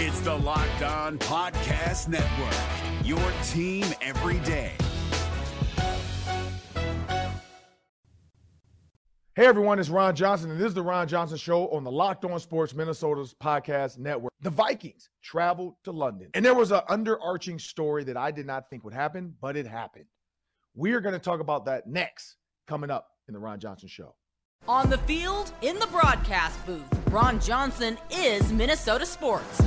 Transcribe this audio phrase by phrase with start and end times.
[0.00, 3.18] It's the Locked On Podcast Network, your
[3.48, 4.70] team every day.
[9.34, 12.24] Hey everyone, it's Ron Johnson, and this is the Ron Johnson Show on the Locked
[12.24, 14.32] On Sports Minnesota's podcast network.
[14.40, 18.70] The Vikings traveled to London, and there was an underarching story that I did not
[18.70, 20.06] think would happen, but it happened.
[20.76, 22.36] We are going to talk about that next,
[22.68, 24.14] coming up in the Ron Johnson Show.
[24.68, 29.60] On the field, in the broadcast booth, Ron Johnson is Minnesota sports.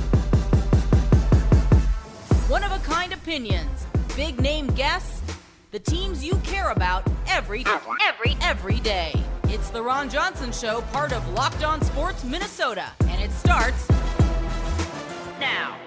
[2.52, 5.22] One of a kind opinions, big name guests,
[5.70, 7.64] the teams you care about every
[8.06, 9.14] every every day.
[9.44, 13.88] It's the Ron Johnson Show, part of Locked On Sports Minnesota, and it starts
[15.40, 15.78] now.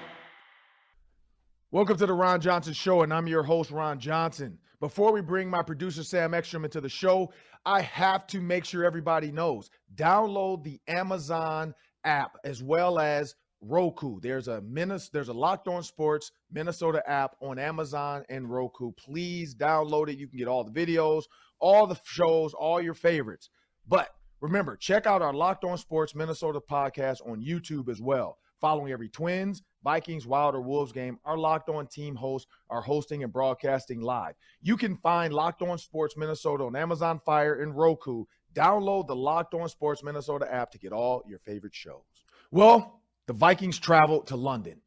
[1.69, 4.57] Welcome to the Ron Johnson Show, and I'm your host, Ron Johnson.
[4.79, 7.31] Before we bring my producer, Sam Ekstrom, into the show,
[7.63, 13.35] I have to make sure everybody knows download the Amazon app as well as
[13.67, 14.19] Roku.
[14.19, 18.91] There's a Minnes- there's a Locked On Sports Minnesota app on Amazon and Roku.
[18.93, 20.17] Please download it.
[20.17, 21.23] You can get all the videos,
[21.59, 23.49] all the shows, all your favorites.
[23.87, 24.09] But
[24.41, 28.37] remember, check out our Locked On Sports Minnesota podcast on YouTube as well.
[28.61, 33.23] Following every Twins, Vikings, Wild, or Wolves game, our Locked On team hosts are hosting
[33.23, 34.33] and broadcasting live.
[34.61, 38.25] You can find Locked On Sports Minnesota on Amazon Fire and Roku.
[38.53, 42.01] Download the Locked On Sports Minnesota app to get all your favorite shows.
[42.49, 44.81] Well, the Vikings traveled to London,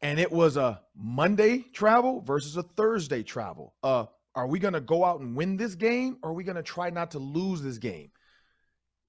[0.00, 3.74] and it was a Monday travel versus a Thursday travel.
[3.82, 6.56] Uh, are we going to go out and win this game, or are we going
[6.56, 8.10] to try not to lose this game?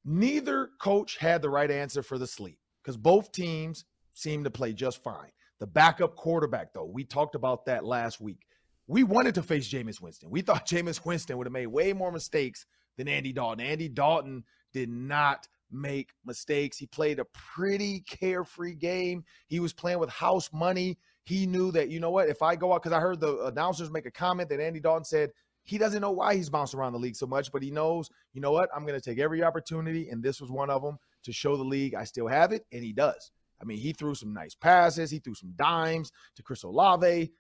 [0.06, 4.74] Neither coach had the right answer for the sleep because both teams seemed to play
[4.74, 5.30] just fine.
[5.60, 8.40] The backup quarterback, though, we talked about that last week.
[8.88, 10.32] We wanted to face Jameis Winston.
[10.32, 12.66] We thought Jameis Winston would have made way more mistakes
[12.98, 13.60] than Andy Dalton.
[13.60, 16.78] Andy Dalton did not make mistakes.
[16.78, 19.24] He played a pretty carefree game.
[19.48, 20.98] He was playing with house money.
[21.26, 23.92] He knew that, you know what, if I go out, because I heard the announcers
[23.92, 25.32] make a comment that Andy Dalton said
[25.64, 28.42] he doesn't know why he's bounced around the league so much, but he knows, you
[28.42, 31.32] know what, I'm going to take every opportunity, and this was one of them to
[31.32, 33.32] show the league I still have it, and he does.
[33.62, 35.12] I mean, he threw some nice passes.
[35.12, 37.32] He threw some dimes to Chris Olave.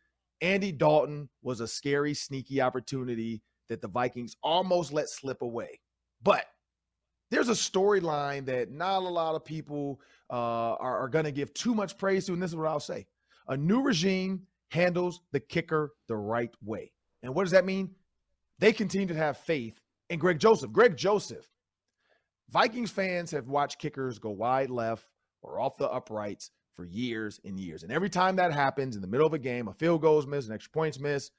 [0.41, 5.79] Andy Dalton was a scary, sneaky opportunity that the Vikings almost let slip away.
[6.21, 6.45] But
[7.31, 11.53] there's a storyline that not a lot of people uh, are, are going to give
[11.53, 12.33] too much praise to.
[12.33, 13.05] And this is what I'll say
[13.47, 16.91] a new regime handles the kicker the right way.
[17.23, 17.91] And what does that mean?
[18.59, 19.79] They continue to have faith
[20.09, 20.71] in Greg Joseph.
[20.71, 21.47] Greg Joseph,
[22.49, 25.05] Vikings fans have watched kickers go wide left
[25.41, 27.83] or off the uprights for years and years.
[27.83, 30.27] And every time that happens in the middle of a game, a field goal is
[30.27, 31.31] missed, an extra point's missed,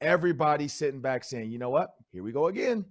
[0.00, 1.94] everybody's sitting back saying, you know what?
[2.12, 2.84] Here we go again.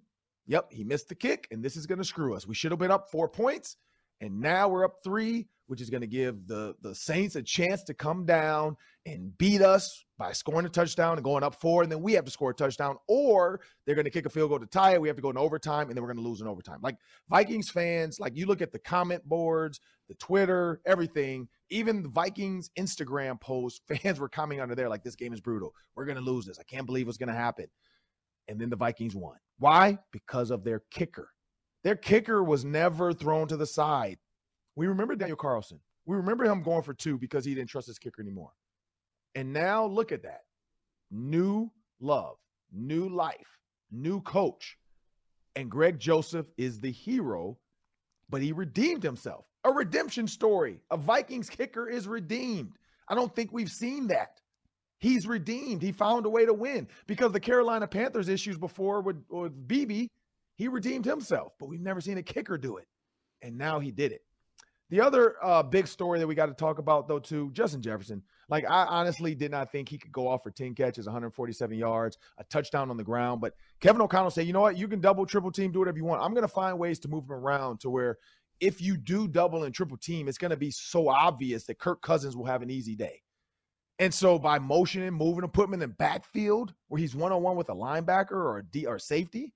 [0.49, 2.47] Yep, he missed the kick, and this is going to screw us.
[2.47, 3.77] We should have been up four points,
[4.19, 7.83] and now we're up three, which is going to give the, the Saints a chance
[7.83, 11.91] to come down and beat us by scoring a touchdown and going up four, and
[11.91, 14.59] then we have to score a touchdown, or they're going to kick a field goal
[14.59, 15.01] to tie it.
[15.01, 16.79] We have to go in overtime, and then we're going to lose in overtime.
[16.81, 16.97] Like
[17.29, 22.71] Vikings fans, like you look at the comment boards, the Twitter, everything, even the Vikings
[22.75, 25.75] Instagram posts, fans were commenting under there like, this game is brutal.
[25.95, 26.57] We're going to lose this.
[26.57, 27.67] I can't believe what's going to happen.
[28.47, 29.35] And then the Vikings won.
[29.59, 29.99] Why?
[30.11, 31.29] Because of their kicker.
[31.83, 34.17] Their kicker was never thrown to the side.
[34.75, 35.79] We remember Daniel Carlson.
[36.05, 38.51] We remember him going for two because he didn't trust his kicker anymore.
[39.35, 40.41] And now look at that.
[41.11, 42.37] New love,
[42.71, 43.59] new life,
[43.91, 44.77] new coach.
[45.55, 47.57] And Greg Joseph is the hero,
[48.29, 49.45] but he redeemed himself.
[49.65, 50.79] A redemption story.
[50.89, 52.73] A Vikings kicker is redeemed.
[53.09, 54.39] I don't think we've seen that.
[54.99, 55.81] He's redeemed.
[55.81, 60.07] He found a way to win because the Carolina Panthers issues before with, with Beebe,
[60.55, 62.87] he redeemed himself, but we've never seen a kicker do it.
[63.41, 64.21] And now he did it.
[64.89, 68.23] The other uh, big story that we got to talk about, though, too, Justin Jefferson.
[68.49, 72.17] Like, I honestly did not think he could go off for 10 catches, 147 yards,
[72.39, 73.39] a touchdown on the ground.
[73.39, 74.77] But Kevin O'Connell said, you know what?
[74.77, 76.23] You can double, triple team, do whatever you want.
[76.23, 78.17] I'm going to find ways to move him around to where
[78.59, 82.01] if you do double and triple team, it's going to be so obvious that Kirk
[82.01, 83.21] Cousins will have an easy day.
[83.99, 87.43] And so by motioning, moving him, putting him in the backfield where he's one on
[87.43, 89.53] one with a linebacker or a D or safety,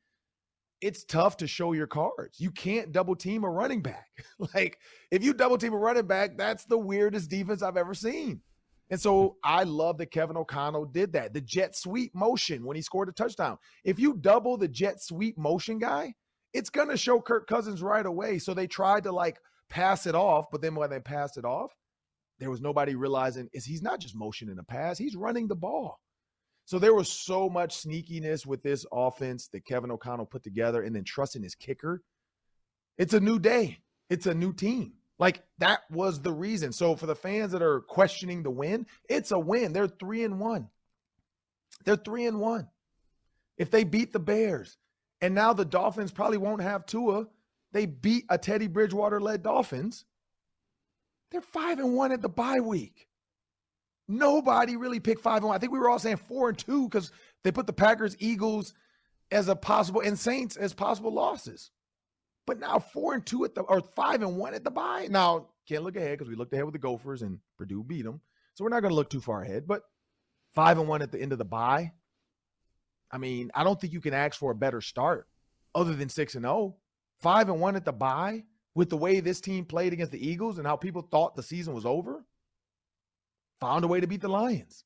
[0.81, 2.41] it's tough to show your cards.
[2.41, 4.09] You can't double team a running back.
[4.53, 4.77] like
[5.11, 8.41] if you double team a running back, that's the weirdest defense I've ever seen.
[8.89, 9.27] And so hmm.
[9.45, 11.33] I love that Kevin O'Connell did that.
[11.33, 13.57] The jet sweep motion when he scored a touchdown.
[13.85, 16.13] If you double the jet sweep motion guy,
[16.53, 18.39] it's going to show Kirk Cousins right away.
[18.39, 21.71] So they tried to like pass it off, but then when they passed it off,
[22.43, 25.99] there was nobody realizing is he's not just motioning a pass, he's running the ball.
[26.65, 30.95] So there was so much sneakiness with this offense that Kevin O'Connell put together and
[30.95, 32.01] then trusting his kicker.
[32.97, 33.79] It's a new day.
[34.09, 34.93] It's a new team.
[35.19, 36.71] Like that was the reason.
[36.71, 39.73] So for the fans that are questioning the win, it's a win.
[39.73, 40.69] They're three and one.
[41.85, 42.67] They're three and one.
[43.57, 44.77] If they beat the Bears,
[45.21, 47.27] and now the Dolphins probably won't have Tua,
[47.71, 50.05] they beat a Teddy Bridgewater led Dolphins.
[51.33, 53.07] They're five and one at the bye week.
[54.07, 55.55] Nobody really picked five and one.
[55.55, 57.11] I think we were all saying four and two because
[57.43, 58.75] they put the Packers, Eagles
[59.31, 61.71] as a possible and Saints as possible losses.
[62.45, 65.07] But now four and two at the or five and one at the bye.
[65.09, 68.21] Now can't look ahead because we looked ahead with the Gophers and Purdue beat them.
[68.53, 69.65] So we're not going to look too far ahead.
[69.65, 69.81] But
[70.53, 71.93] five and one at the end of the bye.
[73.11, 75.27] I mean, I don't think you can ask for a better start
[75.73, 76.53] other than six and zero.
[76.53, 76.75] Oh.
[77.21, 78.43] Five and one at the bye
[78.75, 81.73] with the way this team played against the Eagles and how people thought the season
[81.73, 82.25] was over.
[83.61, 84.83] Found a way to beat the Lions.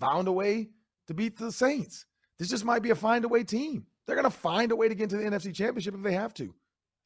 [0.00, 0.70] Found a way
[1.06, 2.04] to beat the Saints.
[2.38, 3.86] This just might be a find a way team.
[4.06, 6.34] They're going to find a way to get into the NFC Championship if they have
[6.34, 6.54] to.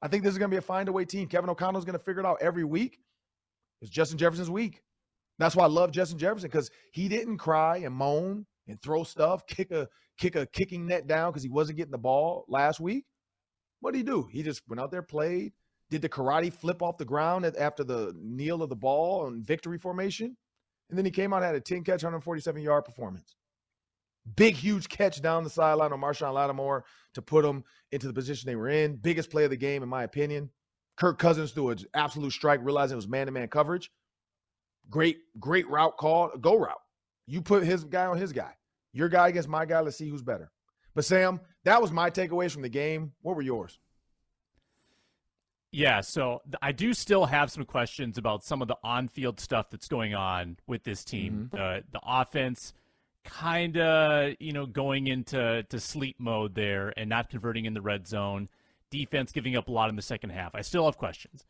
[0.00, 1.28] I think this is going to be a find a way team.
[1.28, 2.98] Kevin O'Connell is going to figure it out every week.
[3.80, 4.82] It's Justin Jefferson's week.
[5.38, 9.46] That's why I love Justin Jefferson because he didn't cry and moan and throw stuff,
[9.46, 9.88] kick a
[10.18, 13.04] kick a kicking net down because he wasn't getting the ball last week.
[13.80, 14.28] What did he do?
[14.30, 15.52] He just went out there, played,
[15.92, 19.78] did the karate flip off the ground after the kneel of the ball and victory
[19.78, 20.34] formation,
[20.88, 23.36] and then he came out had a 10 catch, 147 yard performance.
[24.36, 28.46] Big, huge catch down the sideline on Marshon Lattimore to put them into the position
[28.46, 28.96] they were in.
[28.96, 30.48] Biggest play of the game, in my opinion.
[30.96, 33.90] Kirk Cousins threw an absolute strike, realizing it was man to man coverage.
[34.88, 36.76] Great, great route call, a go route.
[37.26, 38.52] You put his guy on his guy.
[38.92, 39.80] Your guy against my guy.
[39.80, 40.50] Let's see who's better.
[40.94, 43.12] But Sam, that was my takeaways from the game.
[43.22, 43.78] What were yours?
[45.72, 49.88] Yeah, so I do still have some questions about some of the on-field stuff that's
[49.88, 51.50] going on with this team.
[51.50, 51.56] Mm-hmm.
[51.56, 52.74] The the offense
[53.24, 57.80] kind of, you know, going into to sleep mode there and not converting in the
[57.80, 58.48] red zone.
[58.90, 60.54] Defense giving up a lot in the second half.
[60.54, 61.46] I still have questions.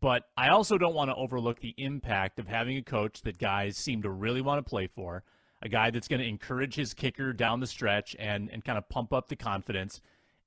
[0.00, 3.76] But I also don't want to overlook the impact of having a coach that guys
[3.76, 5.22] seem to really want to play for,
[5.60, 8.88] a guy that's going to encourage his kicker down the stretch and, and kind of
[8.88, 10.00] pump up the confidence.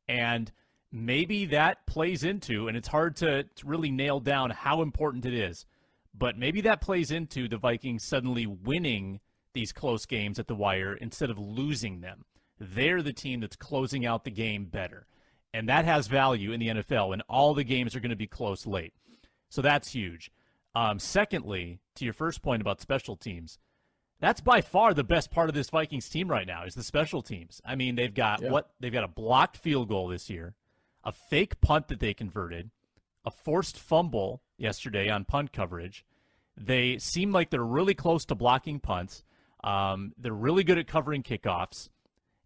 [0.10, 0.52] And
[0.96, 5.34] maybe that plays into, and it's hard to, to really nail down how important it
[5.34, 5.66] is,
[6.18, 9.20] but maybe that plays into the Vikings suddenly winning
[9.54, 12.24] these close games at the wire instead of losing them.
[12.58, 15.06] They're the team that's closing out the game better.
[15.54, 18.28] And that has value in the NFL, and all the games are going to be
[18.28, 18.94] close late.
[19.50, 20.32] So that's huge.
[20.74, 23.58] Um, secondly, to your first point about special teams,
[24.20, 27.22] that's by far the best part of this Vikings team right now is the special
[27.22, 27.62] teams.
[27.66, 28.50] I mean, they've got yeah.
[28.50, 30.56] what they've got a blocked field goal this year,
[31.06, 32.72] a fake punt that they converted,
[33.25, 36.06] a forced fumble yesterday on punt coverage.
[36.57, 39.24] They seem like they're really close to blocking punts.
[39.63, 41.90] Um, they're really good at covering kickoffs,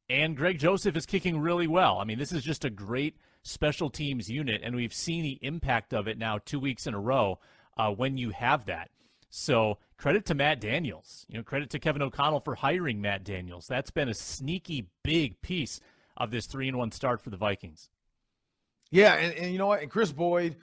[0.09, 1.99] and Greg Joseph is kicking really well.
[1.99, 5.93] I mean, this is just a great special teams unit, and we've seen the impact
[5.93, 7.39] of it now two weeks in a row
[7.77, 8.89] uh, when you have that.
[9.29, 11.25] So credit to Matt Daniels.
[11.29, 13.67] You know, credit to Kevin O'Connell for hiring Matt Daniels.
[13.67, 15.79] That's been a sneaky big piece
[16.17, 17.89] of this three and one start for the Vikings.
[18.91, 19.81] Yeah, and, and you know what?
[19.81, 20.55] And Kris Boyd,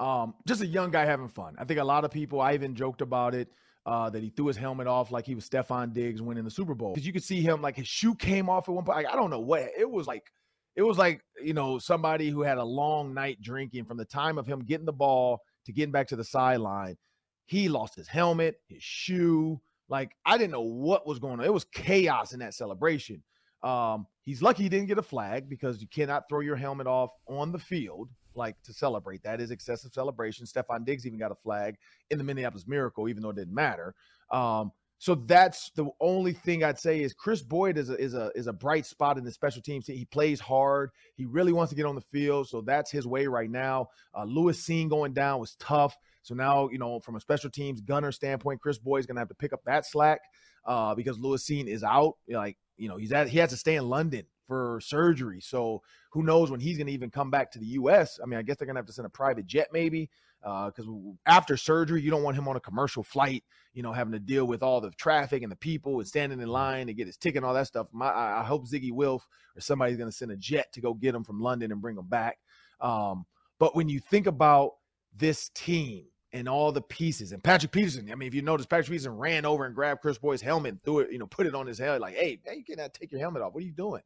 [0.00, 1.56] um, just a young guy having fun.
[1.58, 3.48] I think a lot of people, I even joked about it.
[3.86, 6.74] Uh, that he threw his helmet off like he was Stefon Diggs winning the Super
[6.74, 6.92] Bowl.
[6.92, 8.98] Because you could see him like his shoe came off at one point.
[8.98, 10.30] Like, I don't know what it was like.
[10.76, 14.36] It was like you know somebody who had a long night drinking from the time
[14.36, 16.98] of him getting the ball to getting back to the sideline.
[17.46, 19.58] He lost his helmet, his shoe.
[19.88, 21.46] Like I didn't know what was going on.
[21.46, 23.22] It was chaos in that celebration.
[23.62, 27.10] Um, he's lucky he didn't get a flag because you cannot throw your helmet off
[27.26, 29.22] on the field like to celebrate.
[29.24, 30.46] That is excessive celebration.
[30.46, 31.76] Stefon Diggs even got a flag
[32.10, 33.94] in the Minneapolis Miracle, even though it didn't matter.
[34.30, 38.32] Um, so that's the only thing I'd say is Kris Boyd is a is a
[38.34, 39.86] is a bright spot in the special teams.
[39.86, 40.90] He plays hard.
[41.14, 43.90] He really wants to get on the field, so that's his way right now.
[44.16, 45.96] Uh, Lewis Cine going down was tough.
[46.22, 49.20] So now you know from a special teams gunner standpoint, Kris Boyd is going to
[49.20, 50.20] have to pick up that slack
[50.64, 52.14] uh, because Lewis Cine is out.
[52.28, 55.40] Like you know he's at he has to stay in London for surgery.
[55.40, 55.82] So
[56.12, 58.18] who knows when he's going to even come back to the U.S.
[58.22, 60.10] I mean, I guess they're going to have to send a private jet maybe
[60.40, 63.44] because uh, after surgery, you don't want him on a commercial flight,
[63.74, 66.48] you know, having to deal with all the traffic and the people and standing in
[66.48, 67.88] line to get his ticket and all that stuff.
[67.92, 71.14] My, I hope Zygi Wilf or somebody's going to send a jet to go get
[71.14, 72.38] him from London and bring him back.
[72.80, 73.26] Um,
[73.58, 74.72] but when you think about
[75.16, 78.88] this team and all the pieces and Patrick Peterson, I mean, if you notice, Patrick
[78.88, 81.54] Peterson ran over and grabbed Kris Boyd's helmet and threw it, you know, put it
[81.54, 83.54] on his head like, hey, man, you cannot take your helmet off.
[83.54, 84.02] What are you doing?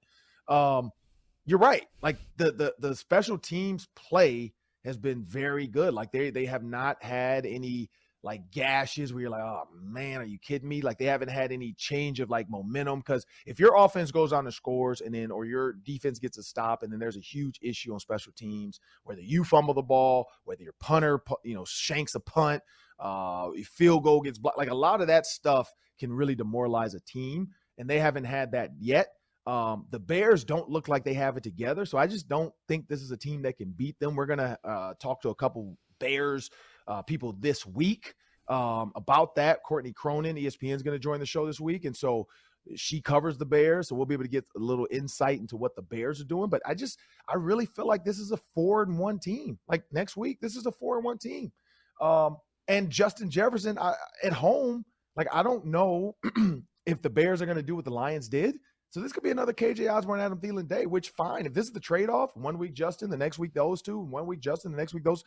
[0.48, 0.90] Um,
[1.44, 1.86] you're right.
[2.02, 4.52] Like the the the special teams play
[4.84, 5.94] has been very good.
[5.94, 7.90] Like they they have not had any
[8.22, 10.80] like gashes where you're like, oh man, are you kidding me?
[10.80, 13.00] Like they haven't had any change of like momentum.
[13.00, 16.42] Because if your offense goes on and scores and then or your defense gets a
[16.42, 20.28] stop and then there's a huge issue on special teams, whether you fumble the ball,
[20.44, 22.62] whether your punter, you know, shanks a punt,
[23.00, 27.00] uh, field goal gets blocked, like a lot of that stuff can really demoralize a
[27.00, 27.48] team.
[27.78, 29.08] And they haven't had that yet.
[29.44, 31.84] Um, the Bears don't look like they have it together.
[31.84, 34.14] So I just don't think this is a team that can beat them.
[34.14, 36.50] We're to uh, talk to a couple Bears
[36.88, 38.14] uh, people this week
[38.48, 39.62] um, about that.
[39.62, 41.84] Courtney Cronin, ESPN, is going to join the show this week.
[41.84, 42.26] And so
[42.76, 43.88] she covers the Bears.
[43.88, 46.48] So we'll be able to get a little insight into what the Bears are doing.
[46.48, 46.98] But I just,
[47.28, 49.58] I really feel like this is a four and one team.
[49.68, 51.52] Like next week, this is a four and one team.
[52.00, 52.36] Um,
[52.68, 54.84] and Justin Jefferson I, at home,
[55.16, 56.16] like I don't know
[56.86, 58.56] if the Bears are going to do what the Lions did
[58.92, 61.46] so this could be another KJ Osborne, Adam Thielen day, which fine.
[61.46, 64.40] If this is the trade-off, one week Justin, the next week those two, one week
[64.40, 65.24] Justin, the next week those.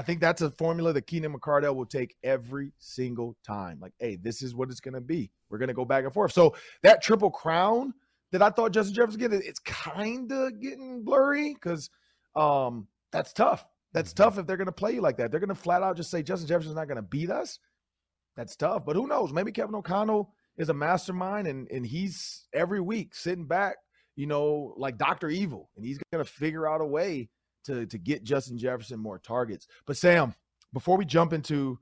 [0.00, 3.78] I think that's a formula that Keenan McCardell will take every single time.
[3.82, 5.30] Like, hey, this is what it's going to be.
[5.50, 6.32] We're going to go back and forth.
[6.32, 7.92] So that triple crown
[8.32, 11.90] that I thought Justin Jefferson get, it's kind of getting blurry because
[12.34, 13.66] um, that's tough.
[13.92, 14.22] That's mm-hmm.
[14.22, 15.30] tough if they're going to play you like that.
[15.30, 17.58] They're going to flat out just say Justin Jefferson's not going to beat us.
[18.38, 18.86] That's tough.
[18.86, 19.34] But who knows?
[19.34, 23.76] Maybe Kevin O'Connell is a mastermind and and he's every week sitting back,
[24.16, 25.28] you know, like Dr.
[25.28, 27.28] Evil, and he's gonna figure out a way
[27.64, 29.66] to to get Justin Jefferson more targets.
[29.86, 30.34] But Sam,
[30.72, 31.78] before we jump into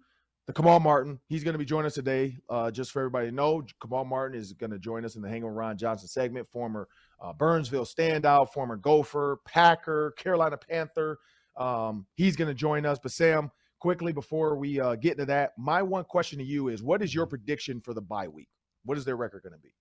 [0.47, 2.39] the Kamal Martin, he's going to be joining us today.
[2.49, 5.29] Uh, just for everybody to know, Kamal Martin is going to join us in the
[5.29, 6.49] Hang with Ron Johnson segment.
[6.49, 6.89] Former
[7.21, 11.19] uh, Burnsville standout, former Gopher, Packer, Carolina Panther.
[11.57, 12.99] Um, he's going to join us.
[13.03, 16.83] But Sam, quickly before we uh, get into that, my one question to you is:
[16.83, 18.49] What is your prediction for the bye week?
[18.85, 19.75] What is their record going to be?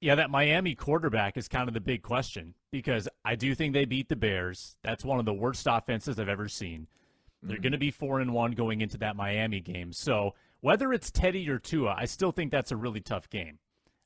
[0.00, 3.84] Yeah, that Miami quarterback is kind of the big question because I do think they
[3.84, 4.76] beat the Bears.
[4.82, 6.86] That's one of the worst offenses I've ever seen.
[7.42, 7.62] They're mm-hmm.
[7.62, 9.92] going to be four and one going into that Miami game.
[9.92, 13.58] So whether it's Teddy or Tua, I still think that's a really tough game.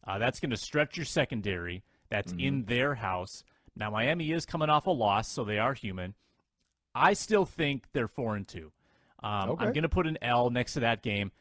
[0.06, 1.82] Uh, that's going to stretch your secondary.
[2.08, 2.40] That's mm-hmm.
[2.40, 3.44] in their house.
[3.76, 6.14] Now Miami is coming off a loss, so they are human.
[6.94, 8.72] I still think they're four and two.
[9.22, 9.66] Um, okay.
[9.66, 11.32] I'm going to put an L next to that game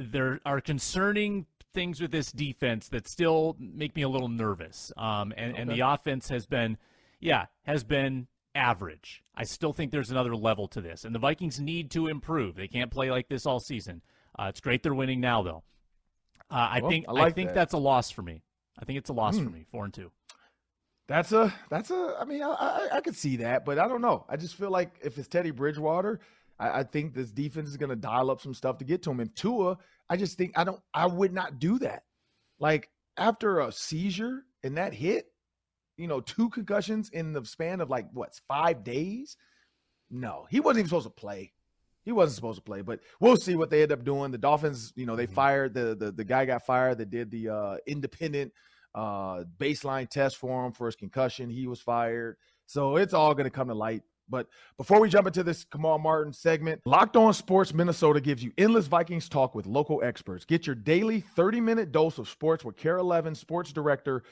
[0.00, 4.92] there are concerning things with this defense that still make me a little nervous.
[4.96, 5.62] Um, and, okay.
[5.62, 6.76] and the offense has been,
[7.20, 9.22] yeah, has been average.
[9.34, 12.56] I still think there's another level to this, and the Vikings need to improve.
[12.56, 14.02] They can't play like this all season.
[14.38, 15.62] Uh, it's great they're winning now, though.
[16.50, 17.54] Uh, I well, think I, like I think that.
[17.54, 18.42] that's a loss for me.
[18.78, 19.52] I think it's a loss for hmm.
[19.52, 19.66] me.
[19.70, 20.10] Four and two.
[21.06, 22.16] That's a that's a.
[22.20, 24.24] I mean, I, I I could see that, but I don't know.
[24.28, 26.20] I just feel like if it's Teddy Bridgewater,
[26.58, 29.10] I, I think this defense is going to dial up some stuff to get to
[29.10, 29.20] him.
[29.20, 29.78] And Tua,
[30.10, 32.02] I just think I don't, I would not do that.
[32.58, 35.26] Like after a seizure and that hit,
[35.96, 39.36] you know, two concussions in the span of like what five days.
[40.10, 41.52] No, he wasn't even supposed to play.
[42.02, 44.32] He wasn't supposed to play, but we'll see what they end up doing.
[44.32, 45.34] The Dolphins, you know, they mm-hmm.
[45.34, 48.52] fired the the the guy got fired that did the uh independent
[48.94, 51.50] uh baseline test for him for his concussion.
[51.50, 52.36] He was fired.
[52.66, 54.46] So it's all going to come to light but
[54.76, 58.86] before we jump into this Kamal Martin segment, Locked On Sports Minnesota gives you endless
[58.86, 60.44] Vikings talk with local experts.
[60.44, 64.22] Get your daily 30 minute dose of sports with KARE 11 sports director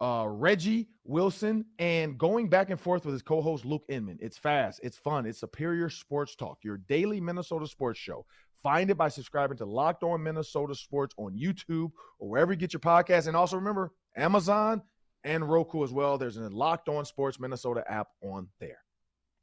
[0.00, 4.18] uh, Reggie Wilson and going back and forth with his co host Luke Inman.
[4.20, 8.26] It's fast, it's fun, it's superior sports talk, your daily Minnesota sports show.
[8.62, 12.72] Find it by subscribing to Locked On Minnesota Sports on YouTube or wherever you get
[12.72, 13.28] your podcast.
[13.28, 14.82] And also remember, Amazon
[15.24, 16.18] and Roku as well.
[16.18, 18.78] There's a Locked On Sports Minnesota app on there.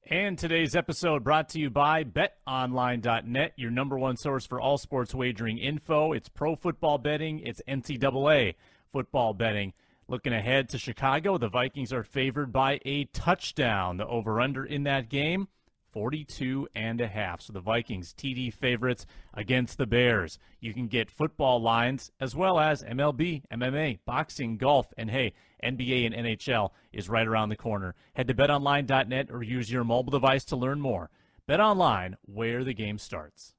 [0.09, 5.15] And today's episode brought to you by betonline.net, your number one source for all sports
[5.15, 6.11] wagering info.
[6.11, 8.55] It's pro football betting, it's NCAA
[8.91, 9.71] football betting.
[10.09, 13.95] Looking ahead to Chicago, the Vikings are favored by a touchdown.
[13.95, 15.47] The over under in that game
[15.93, 17.41] 42 and a half.
[17.41, 20.39] So the Vikings TD favorites against the Bears.
[20.59, 25.33] You can get football lines as well as MLB, MMA, boxing, golf, and hey,
[25.63, 27.95] NBA and NHL is right around the corner.
[28.15, 31.09] Head to betonline.net or use your mobile device to learn more.
[31.47, 33.53] Bet online, where the game starts.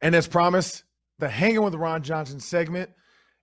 [0.00, 0.84] And as promised,
[1.18, 2.90] the Hanging with Ron Johnson segment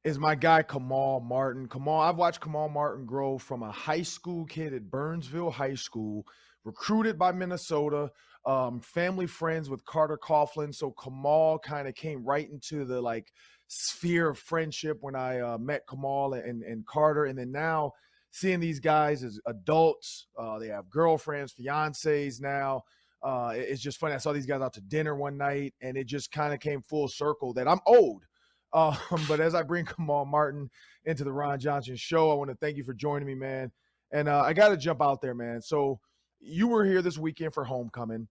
[0.03, 1.67] is my guy Kamal Martin.
[1.67, 6.25] Kamal, I've watched Kamal Martin grow from a high school kid at Burnsville High School,
[6.63, 8.11] recruited by Minnesota,
[8.45, 10.73] um, family friends with Carter Coughlin.
[10.73, 13.31] So Kamal kind of came right into the like
[13.67, 17.25] sphere of friendship when I uh, met Kamal and, and Carter.
[17.25, 17.93] And then now
[18.31, 22.83] seeing these guys as adults, uh, they have girlfriends, fiancés now.
[23.23, 24.15] Uh, it's just funny.
[24.15, 26.81] I saw these guys out to dinner one night, and it just kind of came
[26.81, 28.23] full circle that I'm old.
[28.73, 28.95] Um,
[29.27, 30.69] but as I bring Kamal Martin
[31.03, 33.69] into the Ron Johnson show, I want to thank you for joining me, man.
[34.13, 35.61] And uh, I got to jump out there, man.
[35.61, 35.99] So
[36.41, 38.27] you were here this weekend for homecoming.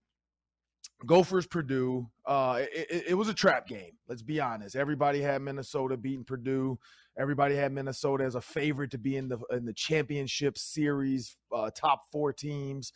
[1.06, 2.08] Gophers Purdue.
[2.26, 3.92] Uh, it, it, was a trap game.
[4.08, 4.76] Let's be honest.
[4.76, 6.78] Everybody had Minnesota beating Purdue.
[7.18, 11.70] Everybody had Minnesota as a favorite to be in the in the championship series, uh,
[11.74, 12.92] top four teams.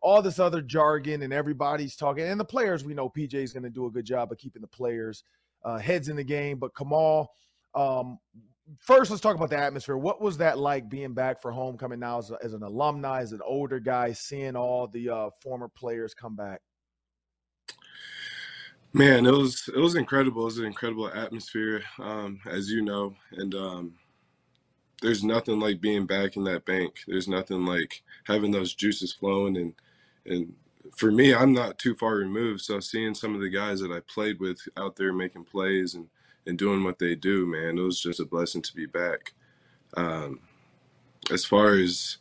[0.00, 2.24] All this other jargon, and everybody's talking.
[2.24, 4.60] And the players, we know PJ is going to do a good job of keeping
[4.60, 5.24] the players
[5.64, 6.58] uh, heads in the game.
[6.58, 7.30] But Kamal,
[7.74, 8.18] um,
[8.78, 9.96] first, let's talk about the atmosphere.
[9.96, 13.32] What was that like being back for homecoming now as, a, as an alumni, as
[13.32, 16.60] an older guy, seeing all the uh, former players come back?
[18.92, 20.42] Man, it was it was incredible.
[20.42, 23.94] It was an incredible atmosphere, um, as you know, and um,
[25.02, 27.00] there's nothing like being back in that bank.
[27.08, 29.74] There's nothing like having those juices flowing, and
[30.26, 30.54] and
[30.96, 32.60] for me, I'm not too far removed.
[32.60, 36.06] So seeing some of the guys that I played with out there making plays and
[36.46, 39.32] and doing what they do, man, it was just a blessing to be back.
[39.96, 40.40] Um,
[41.30, 42.18] as far as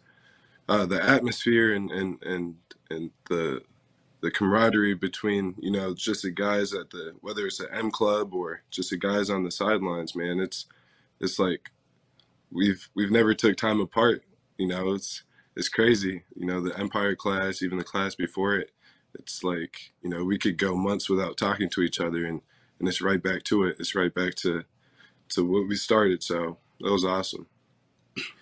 [0.69, 2.55] uh, the atmosphere and and and
[2.89, 3.61] and the
[4.21, 8.33] the camaraderie between you know just the guys at the whether it's the M Club
[8.33, 10.39] or just the guys on the sidelines, man.
[10.39, 10.65] It's
[11.19, 11.71] it's like
[12.51, 14.23] we've we've never took time apart.
[14.57, 15.23] You know, it's
[15.55, 16.23] it's crazy.
[16.35, 18.71] You know, the Empire class, even the class before it.
[19.15, 22.41] It's like you know we could go months without talking to each other, and
[22.83, 23.77] and it's right back to it.
[23.79, 24.65] It's right back to
[25.29, 26.21] to what we started.
[26.21, 27.47] So that was awesome.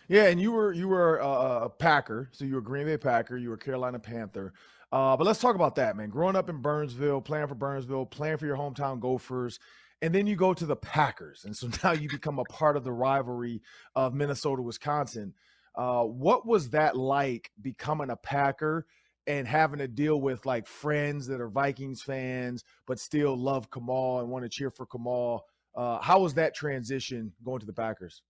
[0.08, 3.50] Yeah, and you were you were a Packer, so you were Green Bay Packer, you
[3.52, 4.54] were Carolina Panther.
[4.92, 6.10] Uh, but let's talk about that, man.
[6.10, 9.60] Growing up in Burnsville, playing for Burnsville, playing for your hometown Gophers,
[10.02, 12.84] and then you go to the Packers, and so now you become a part of
[12.84, 13.62] the rivalry
[13.96, 15.36] of Minnesota, Wisconsin.
[15.76, 18.88] Uh, what was that like becoming a Packer
[19.28, 24.20] and having to deal with like friends that are Vikings fans but still love Kamal
[24.20, 25.46] and want to cheer for Kamal?
[25.76, 28.24] Uh, how was that transition going to the Packers?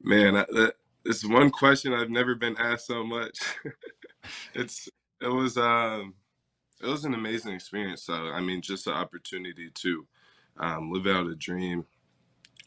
[0.00, 3.38] Man, that, it's one question I've never been asked so much.
[4.54, 4.88] it's
[5.20, 6.14] it was um,
[6.80, 8.02] it was an amazing experience.
[8.02, 10.06] So I mean, just the opportunity to
[10.58, 11.84] um, live out a dream,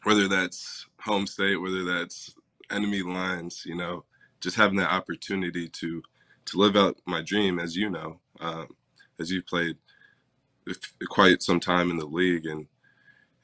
[0.02, 2.34] whether that's home state, whether that's
[2.70, 4.04] enemy lines, you know,
[4.40, 6.02] just having that opportunity to
[6.52, 8.68] to live out my dream, as you know, um,
[9.18, 9.76] as you've played
[11.08, 12.66] quite some time in the league, and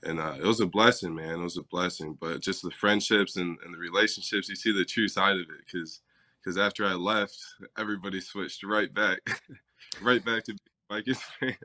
[0.05, 1.41] and uh, it was a blessing, man.
[1.41, 2.17] It was a blessing.
[2.21, 5.67] But just the friendships and, and the relationships, you see the true side of it,
[5.67, 6.01] because
[6.41, 7.37] because after I left,
[7.77, 9.19] everybody switched right back,
[10.03, 10.57] right back to
[10.91, 11.57] Vikings fan.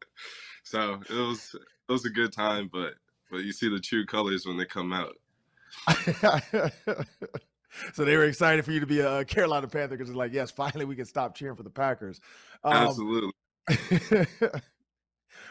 [0.62, 2.94] so it was it was a good time, but
[3.30, 5.16] but you see the true colors when they come out.
[7.94, 10.50] so they were excited for you to be a Carolina Panther because they're like, yes,
[10.50, 12.20] finally we can stop cheering for the Packers.
[12.64, 13.32] Um, Absolutely.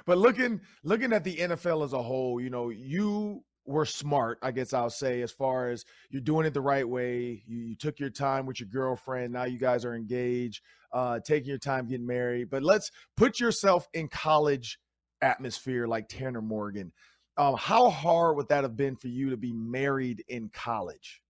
[0.05, 4.51] but looking looking at the NFL as a whole, you know, you were smart, I
[4.51, 7.43] guess I'll say, as far as you're doing it the right way.
[7.45, 9.33] You, you took your time with your girlfriend.
[9.33, 12.49] Now you guys are engaged, uh, taking your time getting married.
[12.49, 14.79] But let's put yourself in college
[15.21, 16.91] atmosphere like Tanner Morgan.
[17.37, 21.21] Um, how hard would that have been for you to be married in college?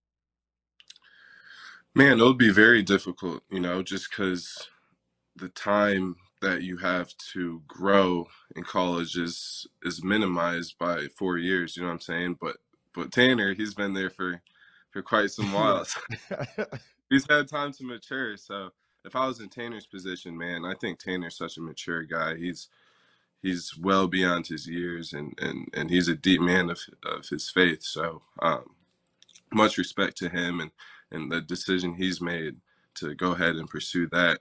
[1.96, 4.70] Man, it would be very difficult, you know, just because
[5.38, 11.78] the time that you have to grow in college is is minimized by four years.
[11.78, 12.38] You know what I'm saying?
[12.42, 12.58] But
[12.94, 14.42] but Tanner, he's been there for
[14.92, 15.86] for quite some while.
[17.10, 18.38] he's had time to mature.
[18.38, 18.72] So
[19.06, 22.38] if I was in Tanner's position, man, I think Tanner's such a mature guy.
[22.38, 22.70] He's
[23.42, 27.50] he's well beyond his years, and and and he's a deep man of of his
[27.50, 27.84] faith.
[27.84, 28.76] So um,
[29.54, 30.72] much respect to him and
[31.12, 32.56] and the decision he's made
[32.96, 34.40] to go ahead and pursue that.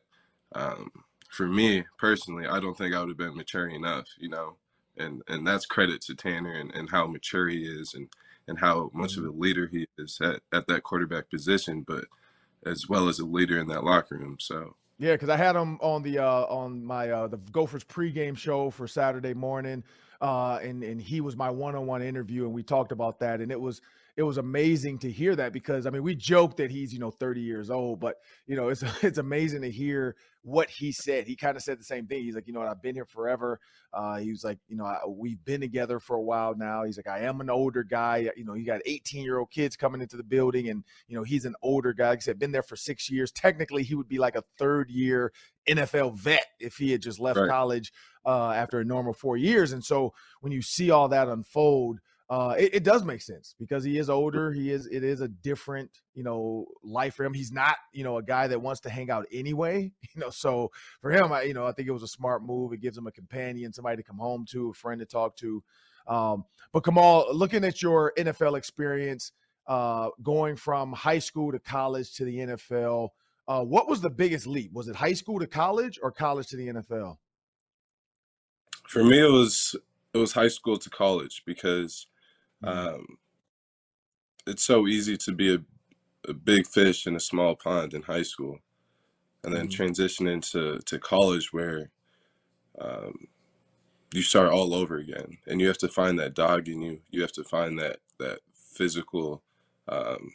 [0.55, 0.91] Um,
[1.31, 4.57] for me personally, I don't think I would have been mature enough, you know,
[4.97, 8.09] and and that's credit to Tanner and, and how mature he is and
[8.49, 9.41] and how much of a mm-hmm.
[9.41, 12.07] leader he is at, at that quarterback position, but
[12.67, 14.37] as well as a leader in that locker room.
[14.41, 18.37] So yeah, because I had him on the uh, on my uh, the Gophers pregame
[18.37, 19.83] show for Saturday morning,
[20.21, 23.61] uh, and and he was my one-on-one interview, and we talked about that, and it
[23.61, 23.81] was
[24.17, 27.11] it was amazing to hear that because I mean we joke that he's you know
[27.11, 31.27] 30 years old, but you know it's it's amazing to hear what he said.
[31.27, 32.25] He kind of said the same thing.
[32.25, 33.61] He's like, you know, what, I've been here forever.
[33.93, 36.85] Uh, he was like, you know, I, we've been together for a while now.
[36.85, 38.31] He's like, I am an older guy.
[38.37, 41.23] You know, you got 18 year old kids coming into the building, and you know
[41.23, 42.11] he's an older guy.
[42.11, 43.31] Like I said, been there for six years.
[43.33, 45.33] Technically, he would be like a third year
[45.69, 47.49] NFL vet if he had just left right.
[47.49, 47.93] college
[48.25, 49.73] uh, after a normal four years.
[49.73, 53.83] And so when you see all that unfold uh, it, it, does make sense because
[53.83, 54.53] he is older.
[54.53, 54.87] He is.
[54.87, 57.35] It is a different, you know, life for him.
[57.35, 59.91] He's not, you know, a guy that wants to hang out anyway.
[60.15, 62.73] You know, so for him, I, you know, I think it was a smart move.
[62.73, 65.63] It gives him a companion, somebody to come home to, a friend to talk to.
[66.07, 69.33] Um, but Kamal, looking at your NFL experience,
[69.67, 73.09] uh, going from high school to college to the NFL,
[73.49, 74.73] uh, what was the biggest leap?
[74.73, 77.17] Was it high school to college or college to the NFL?
[78.89, 79.75] For me, it was
[80.15, 82.07] it was high school to college because.
[82.65, 83.19] Um,
[84.47, 85.59] it's so easy to be a,
[86.29, 88.59] a big fish in a small pond in high school,
[89.45, 89.69] and then Mhm.
[89.69, 91.91] transition into to college where
[92.81, 93.29] um,
[94.13, 97.03] you start all over again, and you have to find that dog in you.
[97.11, 99.43] You have to find that that physical
[99.89, 100.35] um,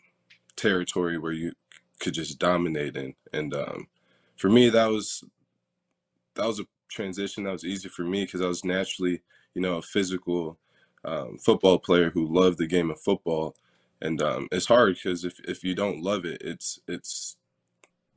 [0.55, 1.53] territory where you
[1.99, 3.15] could just dominate in.
[3.33, 3.88] And um,
[4.38, 5.23] for me, that was
[6.35, 9.21] that was a transition that was easy for me because I was naturally,
[9.53, 10.57] you know, a physical
[11.05, 13.55] um, football player who loved the game of football.
[14.01, 17.37] And um, it's hard because if, if you don't love it, it's it's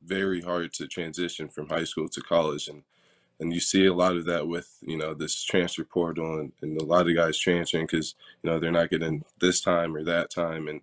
[0.04, 2.68] very hard to transition from high school to college.
[2.68, 2.82] And
[3.40, 6.80] and you see a lot of that with you know this transfer portal and, and
[6.80, 10.30] a lot of guys transferring because you know they're not getting this time or that
[10.30, 10.80] time and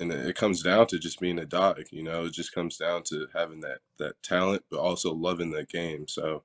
[0.00, 3.02] and it comes down to just being a dog you know it just comes down
[3.04, 6.42] to having that that talent but also loving the game so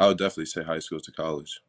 [0.00, 1.60] i would definitely say high school to college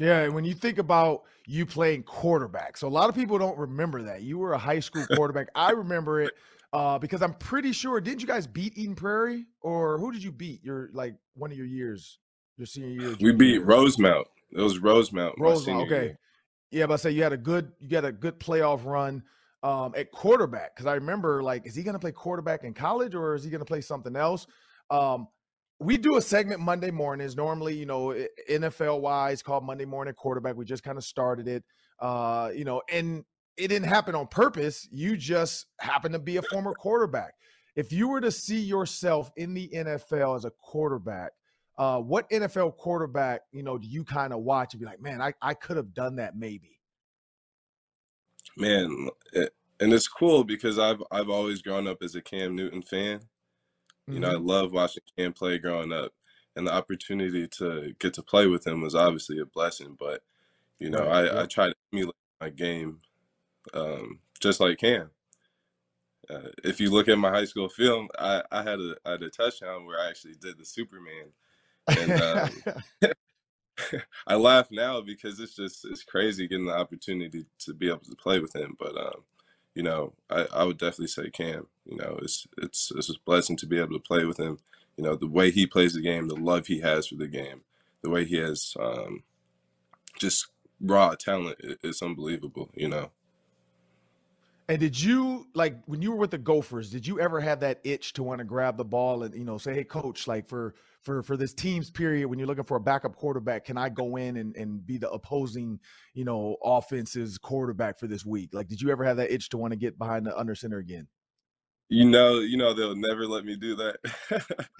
[0.00, 3.58] Yeah, and when you think about you playing quarterback, so a lot of people don't
[3.58, 5.48] remember that you were a high school quarterback.
[5.54, 6.32] I remember it
[6.72, 8.00] uh, because I'm pretty sure.
[8.00, 10.64] Didn't you guys beat Eden Prairie, or who did you beat?
[10.64, 12.18] Your like one of your years,
[12.56, 13.16] your senior year.
[13.20, 13.62] we beat year?
[13.62, 15.86] rosemount it was rosemount Rosemount.
[15.86, 16.18] Okay, year.
[16.70, 19.22] yeah, but I say you had a good, you got a good playoff run
[19.62, 23.14] um, at quarterback because I remember like, is he going to play quarterback in college
[23.14, 24.46] or is he going to play something else?
[24.90, 25.28] Um,
[25.80, 27.36] we do a segment Monday mornings.
[27.36, 28.14] Normally, you know,
[28.48, 30.56] NFL wise, called Monday Morning Quarterback.
[30.56, 31.64] We just kind of started it,
[31.98, 33.24] uh, you know, and
[33.56, 34.88] it didn't happen on purpose.
[34.92, 37.34] You just happen to be a former quarterback.
[37.76, 41.32] If you were to see yourself in the NFL as a quarterback,
[41.78, 45.22] uh, what NFL quarterback, you know, do you kind of watch and be like, man,
[45.22, 46.80] I, I could have done that maybe?
[48.56, 52.82] man it, and it's cool because i've i've always grown up as a cam newton
[52.82, 53.20] fan
[54.10, 54.38] You know, I Mhm.
[54.38, 56.12] love watching Cam play growing up,
[56.56, 59.96] and the opportunity to get to play with him was obviously a blessing.
[59.98, 60.22] But
[60.78, 63.00] you know, Right, I, I try to emulate my game,
[63.74, 65.10] um, just like Cam.
[66.28, 69.22] Uh, if you look at my high school film, I, I had a I had
[69.22, 71.32] a touchdown where I actually did the Superman,
[71.94, 72.64] and um,
[74.26, 78.16] I laugh now because it's just it's crazy getting the opportunity to be able to
[78.16, 78.76] play with him.
[78.78, 79.24] But um,
[79.74, 81.66] you know, I, I would definitely say Cam.
[81.84, 84.58] You know, it's it's it's a blessing to be able to play with him.
[84.96, 87.62] You know, the way he plays the game, the love he has for the game,
[88.02, 89.22] the way he has um,
[90.18, 90.48] just
[90.80, 92.70] raw talent is unbelievable.
[92.74, 93.10] You know.
[94.70, 96.90] And did you like when you were with the Gophers?
[96.90, 99.58] Did you ever have that itch to want to grab the ball and you know
[99.58, 102.80] say, "Hey, coach, like for for for this team's period, when you're looking for a
[102.80, 105.80] backup quarterback, can I go in and and be the opposing
[106.14, 109.56] you know offense's quarterback for this week?" Like, did you ever have that itch to
[109.56, 111.08] want to get behind the under center again?
[111.88, 113.96] You know, you know they'll never let me do that.